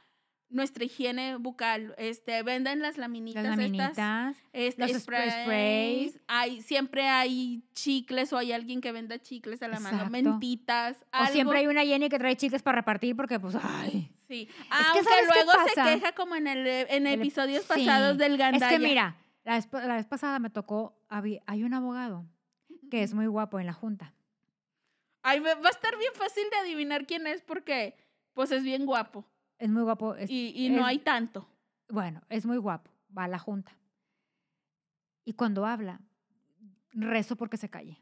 [0.56, 1.94] nuestra higiene bucal.
[1.98, 3.72] Este, venden las laminitas, Las estas.
[3.98, 4.36] laminitas.
[4.54, 5.34] Este, los spray- sprays,
[6.14, 6.20] sprays.
[6.28, 10.98] Hay, siempre hay chicles o hay alguien que venda chicles a la mano, mentitas.
[11.14, 14.10] O siempre hay una Jenny que trae chicles para repartir porque pues, ay.
[14.28, 14.48] Sí.
[14.48, 17.68] que, Aunque ¿sabes qué luego se queja como en, el, en El- episodios sí.
[17.86, 18.70] pasados del Es gandaya.
[18.70, 22.26] que mira, la vez, la vez pasada me tocó, hay un abogado
[22.90, 24.14] que es muy guapo en la junta.
[25.22, 27.96] Ay, va a estar bien fácil de adivinar quién es porque
[28.34, 29.26] pues es bien guapo
[29.58, 30.16] Es muy guapo.
[30.16, 31.48] es- y, y no es- hay tanto.
[31.90, 32.92] Bueno, es muy guapo.
[33.18, 33.78] Va a la junta.
[35.24, 36.02] Y cuando habla,
[36.94, 38.02] rezo porque se calle.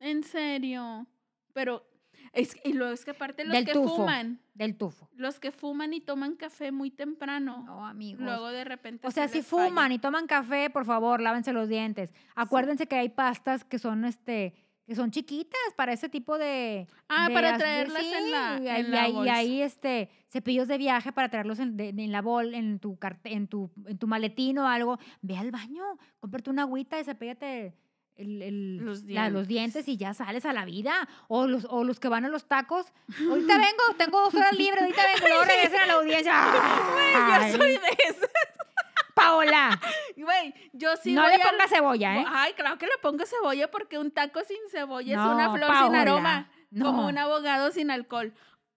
[0.00, 1.06] En serio.
[1.54, 1.86] Pero
[2.32, 3.96] es y luego es que aparte los Del que tufo.
[3.96, 5.08] fuman, Del tufo.
[5.14, 8.22] los que fuman y toman café muy temprano, No, amigos.
[8.22, 9.68] luego de repente o sea, si falla.
[9.68, 12.12] fuman y toman café, por favor, lávense los dientes.
[12.34, 14.54] Acuérdense que hay pastas que son este
[14.86, 18.58] que son chiquitas para ese tipo de Ah, de para as- de- traerlas en la-
[18.60, 19.34] y en hay- la y hay- y bolsa.
[19.34, 23.46] hay este cepillos de viaje para traerlos en, de- en la bol en tu en
[23.48, 24.98] tu en tu maletín o algo.
[25.20, 25.84] Ve al baño,
[26.20, 27.74] cómprate una agüita y cepíllate
[28.16, 29.88] el, el- Los la- los dientes.
[29.88, 31.08] y ya sales a la vida.
[31.28, 32.86] O los, o los que van a los tacos.
[33.30, 36.32] Ahorita vengo, tengo dos horas libres, ahorita vengo, luego regresen a la audiencia.
[37.52, 38.30] Yo soy Ay, de esas.
[39.14, 39.78] Paola,
[40.16, 42.24] Güey, yo sí no voy le al- pongas cebolla, ¿eh?
[42.28, 45.76] Ay, claro que le pongo cebolla porque un taco sin cebolla No, es una flor
[45.84, 46.50] sin aroma.
[46.80, 48.32] Como un abogado sin alcohol.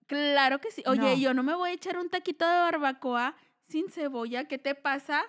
[0.07, 0.83] Claro que sí.
[0.86, 1.15] Oye, No.
[1.15, 4.47] yo no me voy a echar un taquito de barbacoa sin cebolla.
[4.47, 5.23] ¿Qué te pasa?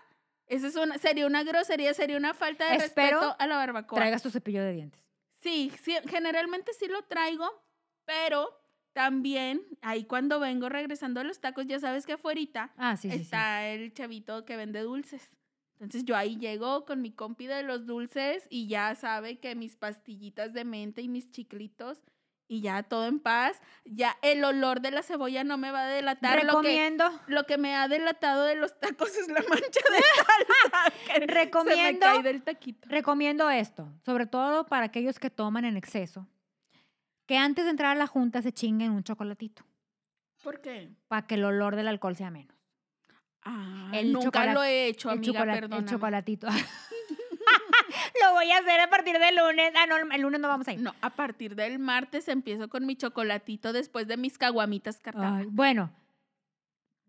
[0.48, 3.96] Esa es una, sería una grosería, sería una falta de Espero respeto a la barbacoa.
[3.98, 5.02] Traigas tu cepillo de dientes.
[5.40, 7.48] Sí, sí, generalmente sí lo traigo,
[8.04, 8.50] pero
[8.96, 12.40] también ahí cuando vengo regresando a los tacos, ya sabes que afuera
[12.78, 13.22] Ah, sí, sí, sí.
[13.24, 15.36] está el chavito que vende dulces.
[15.74, 19.76] Entonces yo ahí llego con mi compi de los dulces y ya sabe que mis
[19.76, 22.00] pastillitas de mente y mis chiclitos
[22.48, 23.60] y ya todo en paz.
[23.84, 26.36] Ya el olor de la cebolla no me va a delatar.
[26.36, 30.02] Lo que, Recomiendo, lo que me ha delatado de los tacos es la mancha de
[30.24, 32.88] salsa que se me Recomiendo- cae del taquito.
[32.88, 36.26] recomiendo esto, sobre todo para aquellos que toman en exceso,
[37.26, 39.64] que antes de entrar a la junta se chinguen un chocolatito
[40.42, 40.90] ¿Por qué?
[41.08, 42.56] para que el olor del alcohol sea menos.
[43.42, 46.48] Ah, El nunca lo he hecho, el, amiga, el chocolatito.
[48.22, 49.72] Lo voy a hacer a partir del lunes.
[49.76, 50.80] Ah, no, el lunes no vamos a ir.
[50.80, 55.46] No, a partir del martes empiezo con mi chocolatito después de mis caguamitas cartadas.
[55.50, 55.90] Bueno,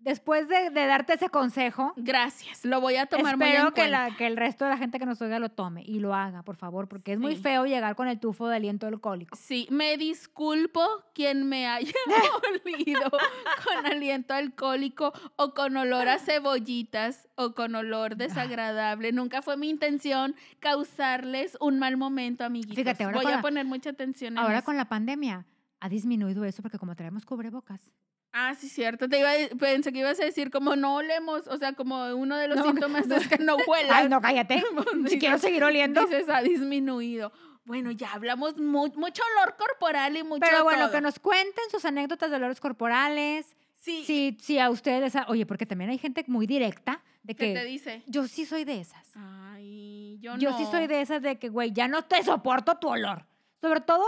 [0.08, 3.88] después de, de darte ese consejo, Gracias, lo voy a tomar muy en que, cuenta.
[3.88, 6.44] la- que el resto de la gente que nos oiga lo tome y lo haga,
[6.44, 7.42] por favor, porque es muy Sí.
[7.42, 9.36] feo llegar con el tufo de aliento alcohólico.
[9.36, 10.82] Sí, me disculpo
[11.14, 11.92] quien me haya
[12.66, 19.12] olido con aliento alcohólico o con olor a cebollitas o con olor desagradable.
[19.12, 22.76] Nunca fue mi intención causarles un mal momento, amiguitos.
[22.78, 24.66] Fíjate, ahora Voy a la- poner mucha atención en Ahora eso.
[24.66, 25.46] con la pandemia
[25.80, 27.92] ha disminuido eso porque como traemos cubrebocas.
[28.40, 29.10] Ah, sí, cierto.
[29.10, 32.38] Te iba a- pensé que ibas a decir como no olemos, o sea, como uno
[32.38, 33.16] de los No, síntomas no.
[33.16, 33.92] es que no huelas.
[33.98, 34.62] Ay, no, cállate.
[34.92, 36.02] si Dices- quiero seguir oliendo.
[36.02, 37.32] Dices, ha disminuido.
[37.66, 40.92] Bueno, ya hablamos mu- mucho olor corporal y mucho Pero bueno, todo.
[40.92, 43.56] que nos cuenten sus anécdotas de olores corporales.
[43.76, 47.48] Sí, Si, si a ustedes, a- oye, porque también hay gente muy directa de ¿qué
[47.48, 48.04] que te dice?
[48.06, 49.12] yo sí soy de esas.
[49.16, 50.58] Ay, yo, Yo no.
[50.58, 53.26] sí soy de esas de que, güey, ya no te soporto tu olor.
[53.62, 54.06] Sobre todo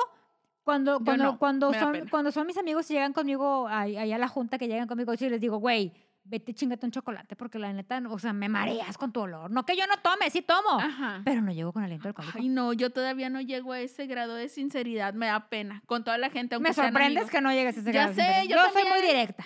[0.64, 4.18] cuando, Yo cuando, no, cuando, son, cuando son mis amigos y llegan conmigo ahí a
[4.18, 5.94] la junta, que llegan conmigo, y les digo, güey,
[6.24, 9.50] vete chingate un chocolate, porque la neta, o sea, me mareas con tu olor.
[9.50, 11.22] No que yo no tome, sí tomo, Ajá.
[11.26, 12.38] pero no llego con aliento alcohólico.
[12.38, 15.14] Ay, no, yo todavía no llego a ese grado de sinceridad.
[15.16, 15.82] Me da pena.
[15.88, 18.14] Con toda la gente, aunque me sorprendes que no llegues a ese Ya grado.
[18.16, 18.66] de sé, sinceridad.
[18.68, 19.46] yo soy muy directa.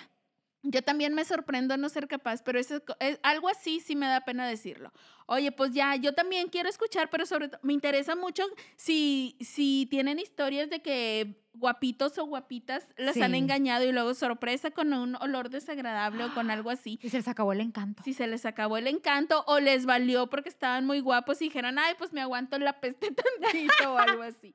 [0.66, 4.22] Yo también me sorprendo no ser capaz, pero eso, es, algo así sí me da
[4.22, 4.92] pena decirlo.
[5.26, 8.44] Oye, pues ya, yo también quiero escuchar, pero sobre todo me interesa mucho
[8.76, 14.70] si, si tienen historias de que guapitos o guapitas las han engañado y luego sorpresa
[14.70, 16.98] con un olor desagradable o con algo así.
[17.02, 18.02] Y se les acabó el encanto.
[18.02, 21.78] Si se les acabó el encanto o les valió porque estaban muy guapos y dijeron,
[21.78, 23.10] ay, pues me aguanto la peste
[23.42, 24.54] tantito o algo así.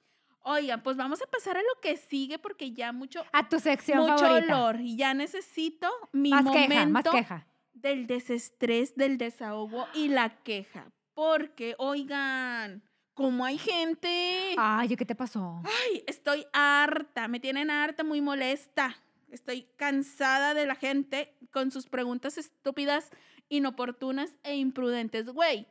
[0.51, 3.99] Oigan, pues vamos a pasar a lo que sigue porque ya mucho, A tu sección
[3.99, 4.55] mucho favorita.
[4.65, 7.47] olor y ya necesito mi Más momento queja, más queja.
[7.73, 10.91] del desestrés, del desahogo y la queja.
[11.13, 12.81] Porque, oigan,
[13.13, 15.61] como hay gente, Ay, ¿qué te pasó?
[15.65, 18.95] ay, estoy harta, me tienen harta, muy molesta.
[19.29, 23.11] Estoy cansada de la gente con sus preguntas estúpidas,
[23.49, 25.29] inoportunas e imprudentes.
[25.29, 25.67] Güey,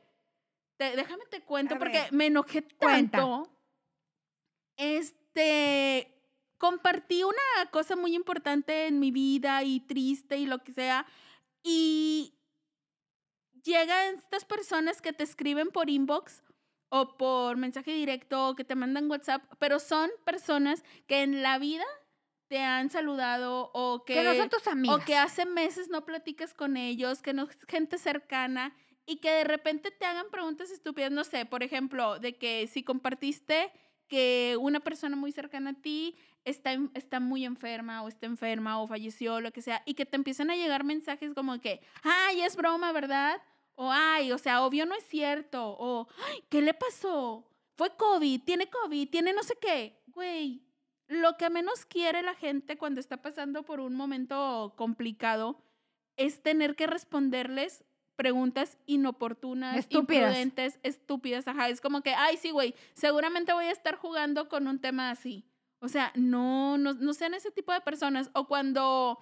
[0.76, 3.18] te- déjame te cuento porque me enojé Cuenta.
[4.78, 6.14] Este,
[6.56, 11.04] compartí una cosa muy importante en mi vida y triste y lo que sea
[11.62, 12.34] Y
[13.64, 16.42] llegan estas personas que te escriben por inbox
[16.90, 21.58] o por mensaje directo o que te mandan WhatsApp, pero son personas que en la
[21.58, 21.84] vida
[22.48, 24.96] te han saludado o que, Que no son tus amigas.
[24.96, 28.74] o que hace meses no platicas con ellos, que no es gente cercana
[29.04, 32.82] y que de repente te hagan preguntas estúpidas, no sé, por ejemplo, de que si
[32.82, 33.70] compartiste
[34.08, 38.88] que una persona muy cercana a ti está, está muy enferma o está enferma o
[38.88, 42.56] falleció, lo que sea, y que te empiezan a llegar mensajes como que, ay, es
[42.56, 43.40] broma, ¿verdad?
[43.74, 45.76] O, ay, o sea, obvio no es cierto.
[45.78, 47.48] O, ay, ¿qué le pasó?
[47.76, 50.02] Fue COVID, tiene COVID, tiene no sé qué.
[50.08, 50.64] Güey,
[51.06, 55.62] lo que menos quiere la gente cuando está pasando por un momento complicado
[56.16, 57.84] es tener que responderles
[58.18, 60.26] preguntas inoportunas, Estúpidas.
[60.32, 61.46] imprudentes, estúpidas.
[61.46, 65.10] Ajá, es como que, ay, sí, güey, seguramente voy a estar jugando con un tema
[65.10, 65.44] así.
[65.80, 68.28] O sea, no, no, no sean ese tipo de personas.
[68.34, 69.18] O cuando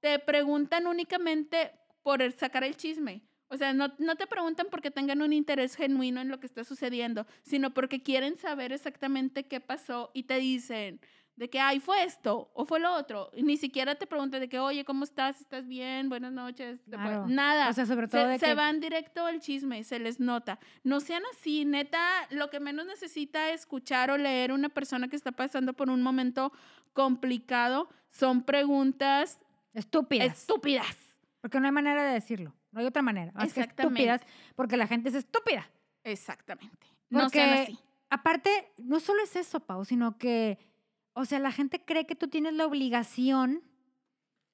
[0.00, 1.70] te preguntan únicamente
[2.02, 3.22] por el- sacar el chisme.
[3.52, 6.64] O sea, no, no te preguntan porque tengan un interés genuino en lo que está
[6.64, 11.00] sucediendo, sino porque quieren saber exactamente qué pasó y te dicen
[11.40, 13.30] de que, ay, fue esto o fue lo otro.
[13.34, 15.40] Y ni siquiera te preguntan de que, oye, ¿cómo estás?
[15.40, 16.10] ¿Estás bien?
[16.10, 16.84] Buenas noches.
[16.84, 17.02] Te puedo-".
[17.02, 17.26] Claro.
[17.28, 17.70] Nada.
[17.70, 18.54] O sea, sobre todo Se, de se que...
[18.54, 20.58] van directo al chisme, se les nota.
[20.84, 25.32] No sean así, neta, lo que menos necesita escuchar o leer una persona que está
[25.32, 26.52] pasando por un momento
[26.92, 29.40] complicado son preguntas
[29.72, 30.26] Estúpidas.
[30.38, 30.96] estúpidas.
[31.40, 32.54] porque no hay manera de decirlo.
[32.70, 33.32] No hay otra manera.
[33.32, 34.02] Más que Exactamente.
[34.02, 34.20] estúpidas,
[34.56, 35.70] porque la gente es estúpida.
[36.04, 36.86] Exactamente.
[37.08, 37.78] No sean así.
[38.10, 40.58] Aparte, no solo es eso, Pau, sino que,
[41.20, 43.62] o sea, la gente cree que tú tienes la obligación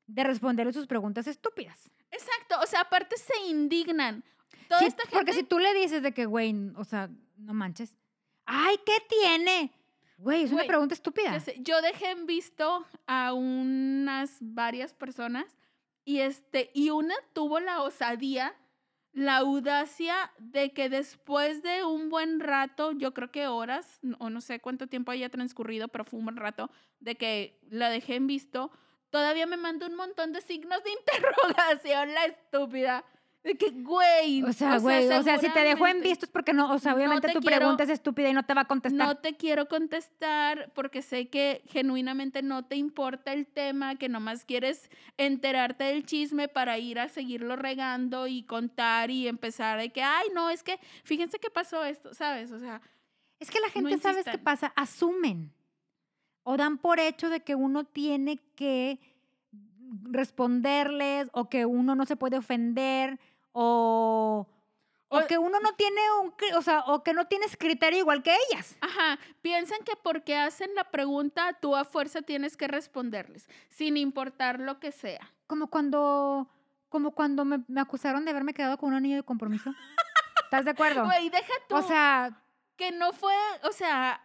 [0.07, 1.91] de responderle sus preguntas estúpidas.
[2.11, 4.25] Exacto, o sea, aparte se indignan.
[4.69, 7.55] Toda Sí, esta gente Porque si tú le dices de que, güey, o sea, no
[7.55, 7.97] manches.
[8.45, 9.73] Ay, ¿qué tiene?
[10.19, 11.37] Güey, es una pregunta estúpida.
[11.59, 15.59] Yo dejé en visto a unas varias personas
[16.05, 18.55] y este y una tuvo la osadía,
[19.17, 24.43] la audacia de que después de un buen rato, yo creo que horas o no
[24.43, 28.27] sé cuánto tiempo haya transcurrido, pero fue un buen rato de que la dejé en
[28.27, 28.71] visto,
[29.09, 33.07] todavía me mandó un montón de signos de interrogación la estúpida.
[33.55, 34.43] Que, güey.
[34.43, 36.93] O sea, güey, o sea, si te dejó en visto es porque no, o sea,
[36.93, 39.07] No obviamente te tu quiero- pregunta es estúpida y no te va a contestar.
[39.07, 44.45] No te quiero contestar porque sé que genuinamente no te importa el tema, que nomás
[44.45, 50.03] quieres enterarte del chisme para ir a seguirlo regando y contar y empezar de que,
[50.03, 52.51] ay, no, es que fíjense que pasó esto, ¿sabes?
[52.53, 52.81] O sea,
[53.39, 54.73] Es que la No gente, ¿sabes qué pasa?
[54.77, 55.53] Asumen
[56.43, 58.99] o dan por hecho de que uno tiene que
[60.11, 63.19] responderles o que uno no se puede ofender
[63.59, 64.47] o,
[65.09, 68.23] o O- que uno no tiene un, o sea, o que no tienes criterio igual
[68.23, 68.77] que ellas.
[68.81, 74.61] ajá, piensan que porque hacen la pregunta, tú a fuerza tienes que responderles, sin importar
[74.61, 75.33] lo que sea.
[75.47, 76.49] Como cuando,
[76.89, 79.71] como cuando me, me acusaron de haberme quedado con un anillo de compromiso.
[80.45, 81.05] ¿Estás de acuerdo?
[81.05, 81.77] Güey, deja tú.
[81.77, 82.43] O sea,
[82.77, 84.21] que no fue, o sea,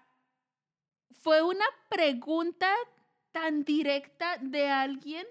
[1.22, 2.70] fue una pregunta
[3.32, 5.26] tan directa de alguien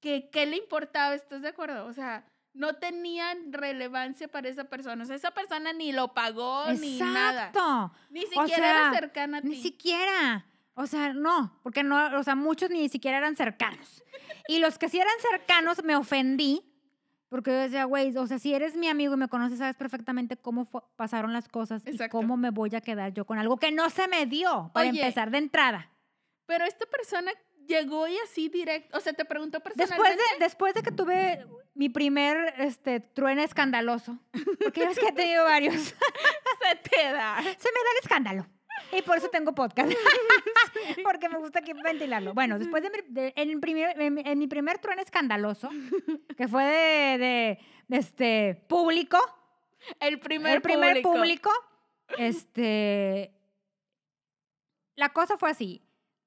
[0.00, 1.86] que qué le importaba, ¿estás de acuerdo?
[1.86, 2.24] O sea,
[2.54, 5.02] no tenían relevancia para esa persona.
[5.02, 7.46] O sea, esa persona ni lo pagó ni nada.
[7.48, 7.92] exacto.
[8.10, 9.48] Ni siquiera era sea, cercana a ti.
[9.48, 10.46] Ni siquiera.
[10.74, 14.02] O sea, no, porque no, o sea, muchos ni siquiera eran cercanos.
[14.48, 16.62] Y los que sí eran cercanos me ofendí,
[17.28, 20.36] porque yo decía, güey, o sea, si eres mi amigo y me conoces, sabes perfectamente
[20.36, 22.04] cómo fue- pasaron las cosas Exacto.
[22.04, 24.88] y cómo me voy a quedar yo con algo que no se me dio, para
[24.90, 25.90] Oye, empezar de entrada.
[26.46, 27.30] Pero esta persona
[27.66, 30.08] llegó y así directo, o sea, te preguntó personalmente.
[30.10, 34.18] Después de, después de que tuve mi primer este, truene escandaloso,
[34.62, 37.36] porque ves que he tenido varios, se se te da.
[37.40, 38.46] me da el escándalo.
[38.90, 39.92] Y por eso tengo podcast.
[41.04, 42.34] Porque me gusta aquí ventilarlo.
[42.34, 45.70] Bueno, después de, mi, de- en, primer, en, mi- en mi primer trueno escandaloso,
[46.36, 47.58] que fue de, de-
[47.88, 49.18] de este, público,
[50.00, 51.12] El primer, el primer público.
[51.12, 51.50] público,
[52.18, 53.32] este,
[54.96, 55.82] la cosa fue así.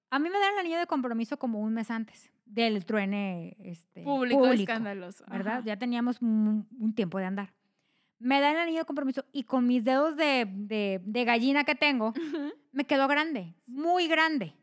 [0.10, 4.04] A mí me dan el anillo de compromiso como un mes antes del truene este,
[4.04, 5.26] Público, escandaloso.
[5.30, 5.58] ¿verdad?
[5.58, 5.66] Ajá.
[5.66, 7.54] Ya teníamos un, un tiempo de andar.
[8.20, 11.76] Me dan el anillo de compromiso y con mis dedos de, de- de gallina que
[11.76, 12.54] tengo, Ujú.
[12.72, 14.54] me quedó grande, muy grande.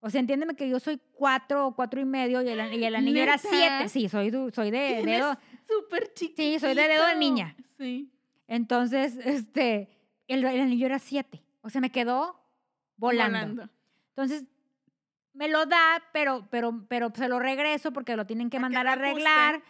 [0.00, 2.96] O sea, entiéndeme que yo soy cuatro o cuatro y medio y el, y el
[2.96, 3.48] anillo era ¿Neta?
[3.48, 3.88] siete.
[3.88, 5.36] Sí, soy, soy de dedo.
[5.68, 6.42] Súper chiquito.
[6.42, 7.54] Sí, soy de dedo de niña.
[7.78, 8.10] Sí.
[8.48, 9.88] Entonces, este,
[10.26, 11.44] el, el anillo era siete.
[11.60, 12.36] O sea, me quedó
[12.96, 13.68] volando.
[14.08, 14.44] Entonces,
[15.34, 18.74] me lo da, pero, pero, pero se lo regreso porque lo tienen que Para que
[18.74, 19.62] mandar a arreglar.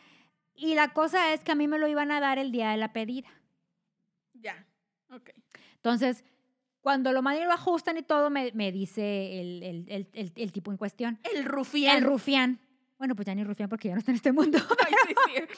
[0.55, 2.77] Y la cosa es que a mí me lo iban a dar el día de
[2.77, 3.29] la pedida.
[4.35, 4.67] Ya.
[5.11, 5.31] Ok.
[5.77, 6.25] Entonces,
[6.81, 10.33] cuando lo mandan y lo ajustan y todo, me, me dice el, el- el- el-
[10.37, 11.19] el tipo en cuestión.
[11.33, 11.97] El rufián.
[11.99, 12.61] El rufián.
[12.99, 14.59] Bueno, pues ya ni Rufián porque ya no está en este mundo.
[14.87, 15.55] Ay, sí, cierto.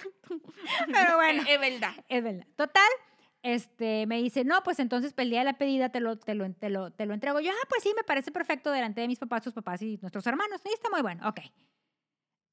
[0.86, 1.42] Pero bueno.
[1.46, 1.92] Es verdad.
[2.08, 2.46] Es verdad.
[2.56, 2.88] Total,
[3.44, 6.50] este, me dice, no, pues entonces el día de la pedida te lo, te, lo,
[6.50, 7.40] te, lo, te lo entrego.
[7.40, 10.26] Yo, ah, pues sí, me parece perfecto delante de mis papás, sus papás y nuestros
[10.26, 10.62] hermanos.
[10.64, 11.40] Y está muy bueno, ok.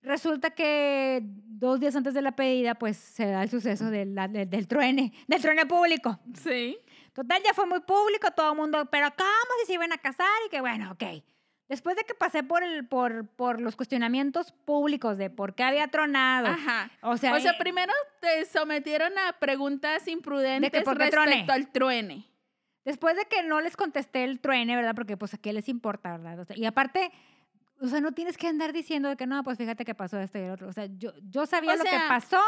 [0.02, 4.50] Resulta que dos días antes de la pedida, pues se da el suceso del, del,
[4.50, 6.20] del truene, del truene público.
[6.34, 6.78] Sí.
[7.14, 10.28] Total, ya fue muy público, todo el mundo, pero ¿cómo si se iban a casar?
[10.46, 11.04] Y que bueno, ok.
[11.72, 15.88] Después de que pasé por, el, por, por los cuestionamientos públicos de por qué había
[15.88, 16.92] tronado, Ajá.
[17.02, 21.46] o sea, O sea, eh, primero te sometieron a preguntas imprudentes por qué respecto truene.
[21.48, 22.28] al truene.
[22.84, 24.94] Después de que no les contesté el truene, ¿verdad?
[24.94, 26.40] Porque pues a qué les importa, ¿verdad?
[26.40, 27.10] O sea, y aparte,
[27.80, 30.40] o sea, no tienes que andar diciendo de que no, pues fíjate que pasó esto
[30.40, 30.68] y el otro.
[30.68, 32.42] O sea, yo, yo sabía O lo que pasó,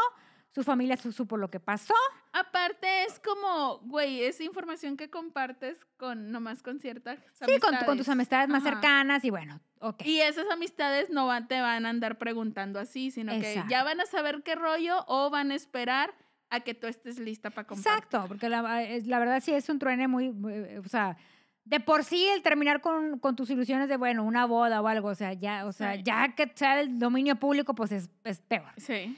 [0.54, 1.94] su familia su- supo lo que pasó.
[2.32, 7.96] Aparte es como, güey, es información que compartes con nomás con ciertas Sí, con, con
[7.96, 8.70] tus amistades más Ajá.
[8.74, 10.02] cercanas y bueno, ok.
[10.04, 13.70] Y esas amistades no van, te van a andar preguntando así, sino que Exacto.
[13.70, 16.14] ya van a saber qué rollo o van a esperar
[16.50, 17.92] a que tú estés lista para compartir.
[17.92, 21.16] Exacto, porque la, la verdad sí es un truene muy, muy, o sea,
[21.64, 25.08] de por sí el terminar con, con tus ilusiones de, bueno, una boda o algo,
[25.08, 26.02] o sea, ya, o sea, Sí.
[26.04, 28.70] ya que sea del dominio público, pues es, es peor.
[28.76, 29.16] Sí.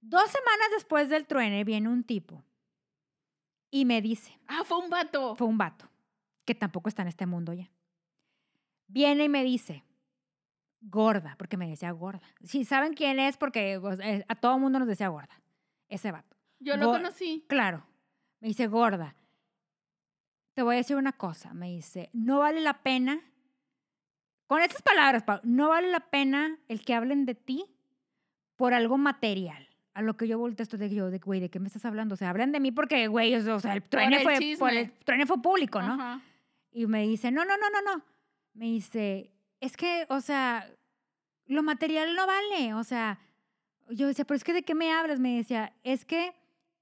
[0.00, 2.44] Dos semanas después del truene viene un tipo
[3.70, 5.34] y me dice, Ah, fue un vato.
[5.36, 5.88] fue un vato,
[6.44, 7.70] que tampoco está en este mundo ya.
[8.86, 9.84] Viene y me dice,
[10.80, 12.20] gorda, porque me decía gorda.
[12.42, 15.40] Si saben quién es, porque pues, eh, a todo mundo nos decía gorda,
[15.88, 16.36] ese vato.
[16.60, 17.44] Yo lo Go- conocí.
[17.48, 17.84] Claro,
[18.40, 19.14] me dice gorda.
[20.54, 23.20] Te voy a decir una cosa, me dice, no vale la pena,
[24.46, 27.66] con estas palabras, Pau, no vale la pena el que hablen de ti
[28.56, 29.67] por algo material.
[29.98, 32.14] A lo que yo volteo esto de yo, de güey, ¿de qué me estás hablando?
[32.14, 34.92] O sea, hablan de mí porque, güey, o sea, el truene, el fue, por el
[35.04, 35.94] truene fue público, ¿no?
[35.94, 36.20] Ajá.
[36.70, 38.04] Y me dice, no, no, no, no, no.
[38.54, 40.70] Me dice, es que, o sea,
[41.46, 42.74] lo material no vale.
[42.74, 43.18] O sea,
[43.90, 45.18] yo decía, pero es que de qué me hablas?
[45.18, 46.32] Me decía, es que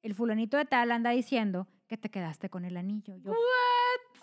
[0.03, 3.17] el fulanito de tal anda diciendo que te quedaste con el anillo.
[3.17, 3.33] Yo,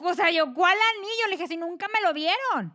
[0.02, 1.28] O sea, yo, ¿cuál anillo?
[1.30, 2.74] Le dije, si nunca me lo dieron.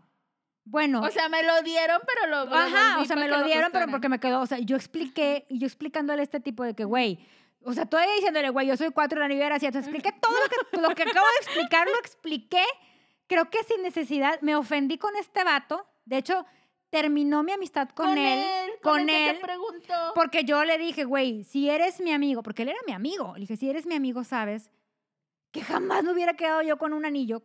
[0.70, 2.54] Bueno, O sea, me lo dieron, pero lo.
[2.54, 5.58] Ajá, o sea, me lo dieron, pero porque me quedó, o sea, yo expliqué, y
[5.58, 7.18] yo explicándole este tipo de que, güey,
[7.62, 10.32] o sea, todavía diciéndole, güey, yo soy cuatro de la nivel así, entonces expliqué todo
[10.32, 12.64] lo que, lo que acabo de explicar, lo expliqué,
[13.26, 16.44] creo que sin necesidad, me ofendí con este vato, de hecho,
[16.90, 19.94] terminó mi amistad con, él, con, con que él, te preguntó.
[20.14, 23.40] porque yo le dije, güey, si eres mi amigo, porque él era mi amigo, le
[23.40, 24.70] dije, si eres mi amigo, sabes
[25.50, 27.42] que jamás me hubiera quedado yo con un anillo.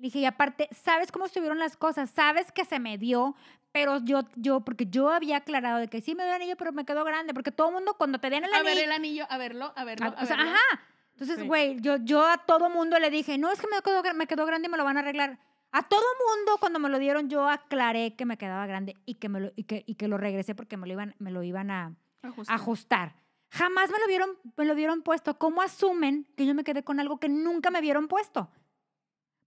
[0.00, 2.08] Le dije, y aparte, ¿sabes cómo estuvieron las cosas?
[2.10, 3.34] Sabes que se me dio,
[3.70, 6.72] pero yo, yo, porque yo había aclarado de que sí me dio el anillo, pero
[6.72, 8.74] me quedó grande, porque todo el mundo cuando te den el a anillo...
[8.74, 10.06] ver el anillo, a verlo, a verlo.
[10.06, 10.52] a- a o sea, verlo.
[10.52, 10.80] ajá.
[11.12, 11.46] Entonces, Sí.
[11.46, 14.46] güey, yo, yo a todo mundo le dije, no, es que me quedó, me quedó
[14.46, 15.38] grande y me lo van a arreglar.
[15.70, 19.28] A todo mundo, cuando me lo dieron, yo aclaré que me quedaba grande y que,
[19.28, 21.70] me lo, y que, y que lo regresé porque me lo iban, me lo iban
[21.70, 22.54] a, Ajusta.
[22.54, 23.14] ajustar.
[23.50, 25.36] Jamás me lo vieron, me lo vieron puesto.
[25.38, 28.50] ¿Cómo asumen que yo me quedé con algo que nunca me vieron puesto?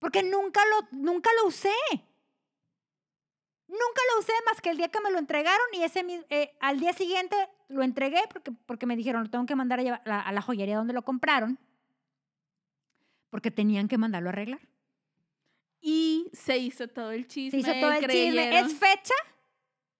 [0.03, 1.71] Porque nunca lo, nunca lo usé.
[3.67, 6.77] Nunca lo usé más que el día que me lo entregaron y ese eh, al
[6.81, 7.35] día siguiente
[7.69, 10.41] lo entregué porque, porque me dijeron, lo tengo que mandar a, llevar- a- a la
[10.41, 11.57] joyería donde lo compraron
[13.29, 14.59] porque tenían que mandarlo a arreglar.
[15.79, 17.61] Y se hizo todo el chisme.
[17.61, 18.31] Se hizo todo el chisme.
[18.33, 18.65] creyeron.
[18.69, 19.13] Es fecha,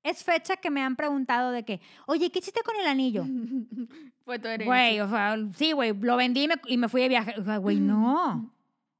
[0.04, 3.24] es fecha que me han preguntado de que, oye, ¿qué hiciste con el anillo?
[4.24, 4.66] Fue tu herencia.
[4.68, 7.34] Güey, o sea, sí, güey, lo vendí y me, y me fui de viaje.
[7.40, 8.53] O sea, güey, no.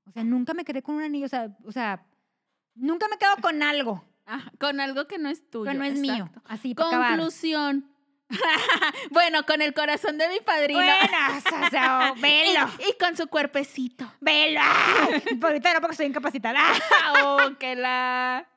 [0.06, 1.26] O sea, nunca me quedé con un anillo.
[1.26, 2.06] O sea, o sea
[2.76, 5.70] nunca me quedo con algo Ajá, con algo que no es tuyo.
[5.72, 6.30] que no es mío.
[6.46, 7.10] Así, acabar.
[7.12, 7.90] Conclusión.
[9.12, 10.80] bueno, con el corazón de mi padrino.
[10.80, 14.12] Buenas, o sea, velo, y, y con su cuerpecito.
[14.22, 14.62] velo.
[15.42, 16.62] Por ahorita no, porque estoy incapacitada.
[17.24, 18.48] oh, que la.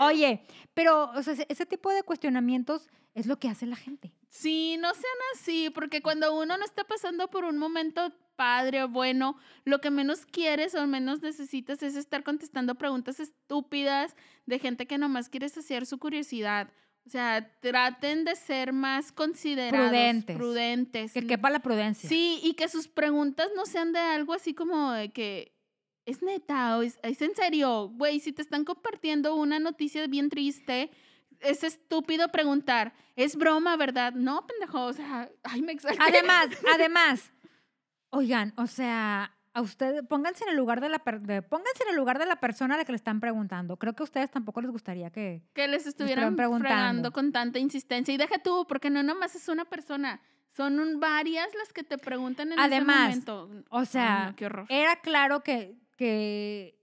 [0.00, 0.42] Oye,
[0.74, 4.12] pero, o sea, ese- ese tipo de cuestionamientos es lo que hace la gente.
[4.30, 8.88] Sí, no sean así, porque cuando uno no está pasando por un momento padre o
[8.88, 14.16] bueno, lo que menos quieres o menos necesitas es estar contestando preguntas estúpidas
[14.46, 16.72] de gente que nomás quiere saciar su curiosidad.
[17.06, 20.36] O sea, traten de ser más considerados, Prudentes.
[20.36, 21.12] prudentes.
[21.12, 22.08] Que quepa la prudencia.
[22.08, 25.52] Sí, y que sus preguntas no sean de algo así como de que
[26.06, 27.88] es neta o es, es en serio.
[27.94, 30.90] Güey, si te están compartiendo una noticia bien triste,
[31.40, 34.12] es estúpido preguntar, es broma, ¿verdad?
[34.14, 36.02] No, pendejo, o sea, ay, me exalté.
[36.02, 37.32] Además, además,
[38.10, 41.90] oigan, o sea, a ustedes, pónganse en el lugar de la, per- de- pónganse en
[41.90, 43.76] el lugar de la persona a la que le están preguntando.
[43.78, 45.42] Creo que a ustedes tampoco les gustaría que...
[45.54, 47.10] que les estuvieran preguntando.
[47.12, 48.14] con tanta insistencia.
[48.14, 50.20] Y deja tú, porque no nomás es una persona,
[50.50, 53.64] son un- varias las que te preguntan en Además, ese momento.
[53.70, 54.66] O Ay, sea, no, qué horror.
[54.68, 56.78] era claro que, que,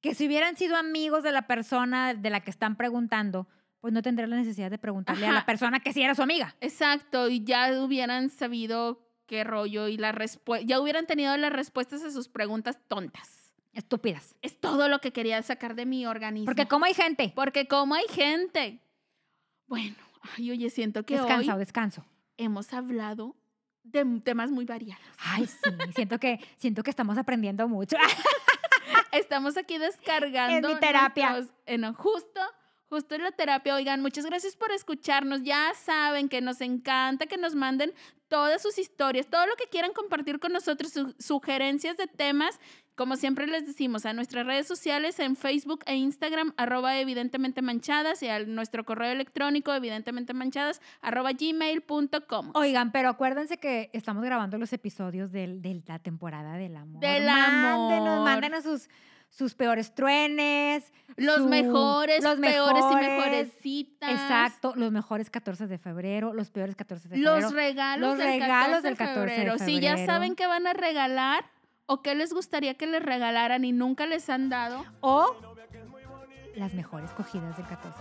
[0.00, 3.46] que si hubieran sido amigos de la persona de la que están preguntando,
[3.80, 6.54] pues no tendría la necesidad de preguntarle a la persona que sí era su amiga.
[6.60, 12.02] Exacto, y ya hubieran sabido qué rollo y la respuesta, ya hubieran tenido las respuestas
[12.02, 13.54] a sus preguntas tontas.
[13.72, 14.34] Estúpidas.
[14.42, 16.46] Es todo lo que quería sacar de mi organismo.
[16.46, 17.32] Porque como hay gente.
[17.36, 18.80] Porque como hay gente.
[19.68, 19.94] Bueno,
[20.36, 22.04] ay, oye, siento que Descansa hoy descanso.
[22.36, 23.36] hemos hablado
[23.84, 25.04] de temas muy variados.
[25.20, 27.96] Ay, sí, siento que, siento que estamos aprendiendo mucho.
[29.12, 30.68] Estamos aquí descargando.
[30.68, 31.30] En mi terapia.
[31.30, 32.40] nuestros- en- justo,
[32.90, 33.74] justo en la terapia.
[33.74, 35.42] Oigan, muchas gracias por escucharnos.
[35.42, 37.94] Ya saben que nos encanta que nos manden
[38.28, 42.60] todas sus historias, todo lo que quieran compartir con nosotros, su- sugerencias de temas.
[42.96, 48.22] Como siempre les decimos, a nuestras redes sociales en Facebook e Instagram, arroba evidentemente manchadas,
[48.22, 52.50] y a nuestro correo electrónico, evidentemente manchadas, arroba gmail.com.
[52.54, 57.00] Oigan, pero acuérdense que estamos grabando los episodios del- de la temporada del amor.
[57.00, 58.24] Del Mándenos, amor.
[58.24, 58.88] mándenos sus,
[59.30, 60.92] sus peores truenes.
[61.16, 64.10] Los su- mejores, los peores y mejores, citas.
[64.10, 67.40] Exacto, los mejores 14 de febrero, los peores 14 de febrero.
[67.40, 70.12] Los regalos, Los del, regalos 14 del 14 de Si ya febrero.
[70.12, 71.44] saben qué van a regalar
[71.86, 74.84] o qué les gustaría que les regalaran y nunca les han dado.
[75.00, 75.34] O
[76.54, 77.98] las mejores cogidas del 14.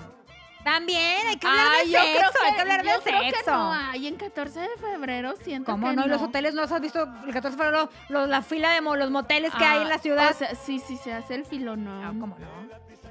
[0.64, 3.00] También hay que hablar Ay, de yo sexo, creo que, hay que hablar yo de
[3.02, 3.52] creo que sexo.
[3.52, 6.02] no hay en 14 de febrero, siento ¿Cómo que no?
[6.02, 6.08] no.
[6.08, 7.90] ¿Y los hoteles no has visto el 14 de febrero?
[8.10, 10.32] lo- la fila de mo- los moteles que hay en la Ah, ciudad.
[10.32, 11.84] O sea, sí, sí, se hace el filón.
[11.86, 12.48] no, ¿cómo no?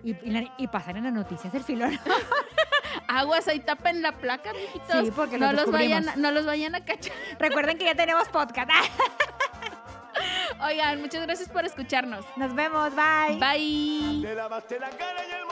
[0.05, 1.99] Y, y, la- y pasar en las noticias el filón.
[3.09, 5.07] Aguas, ahí tapen la placa, mijitos.
[5.07, 7.13] Sí, porque no lo los vayan, no los vayan a cachar.
[7.39, 8.71] Recuerden que ya tenemos podcast.
[10.61, 12.25] Oigan, muchas gracias por escucharnos.
[12.37, 13.37] Nos vemos, bye.
[13.39, 14.21] Bye.
[14.23, 15.45] Te lavaste la cara y el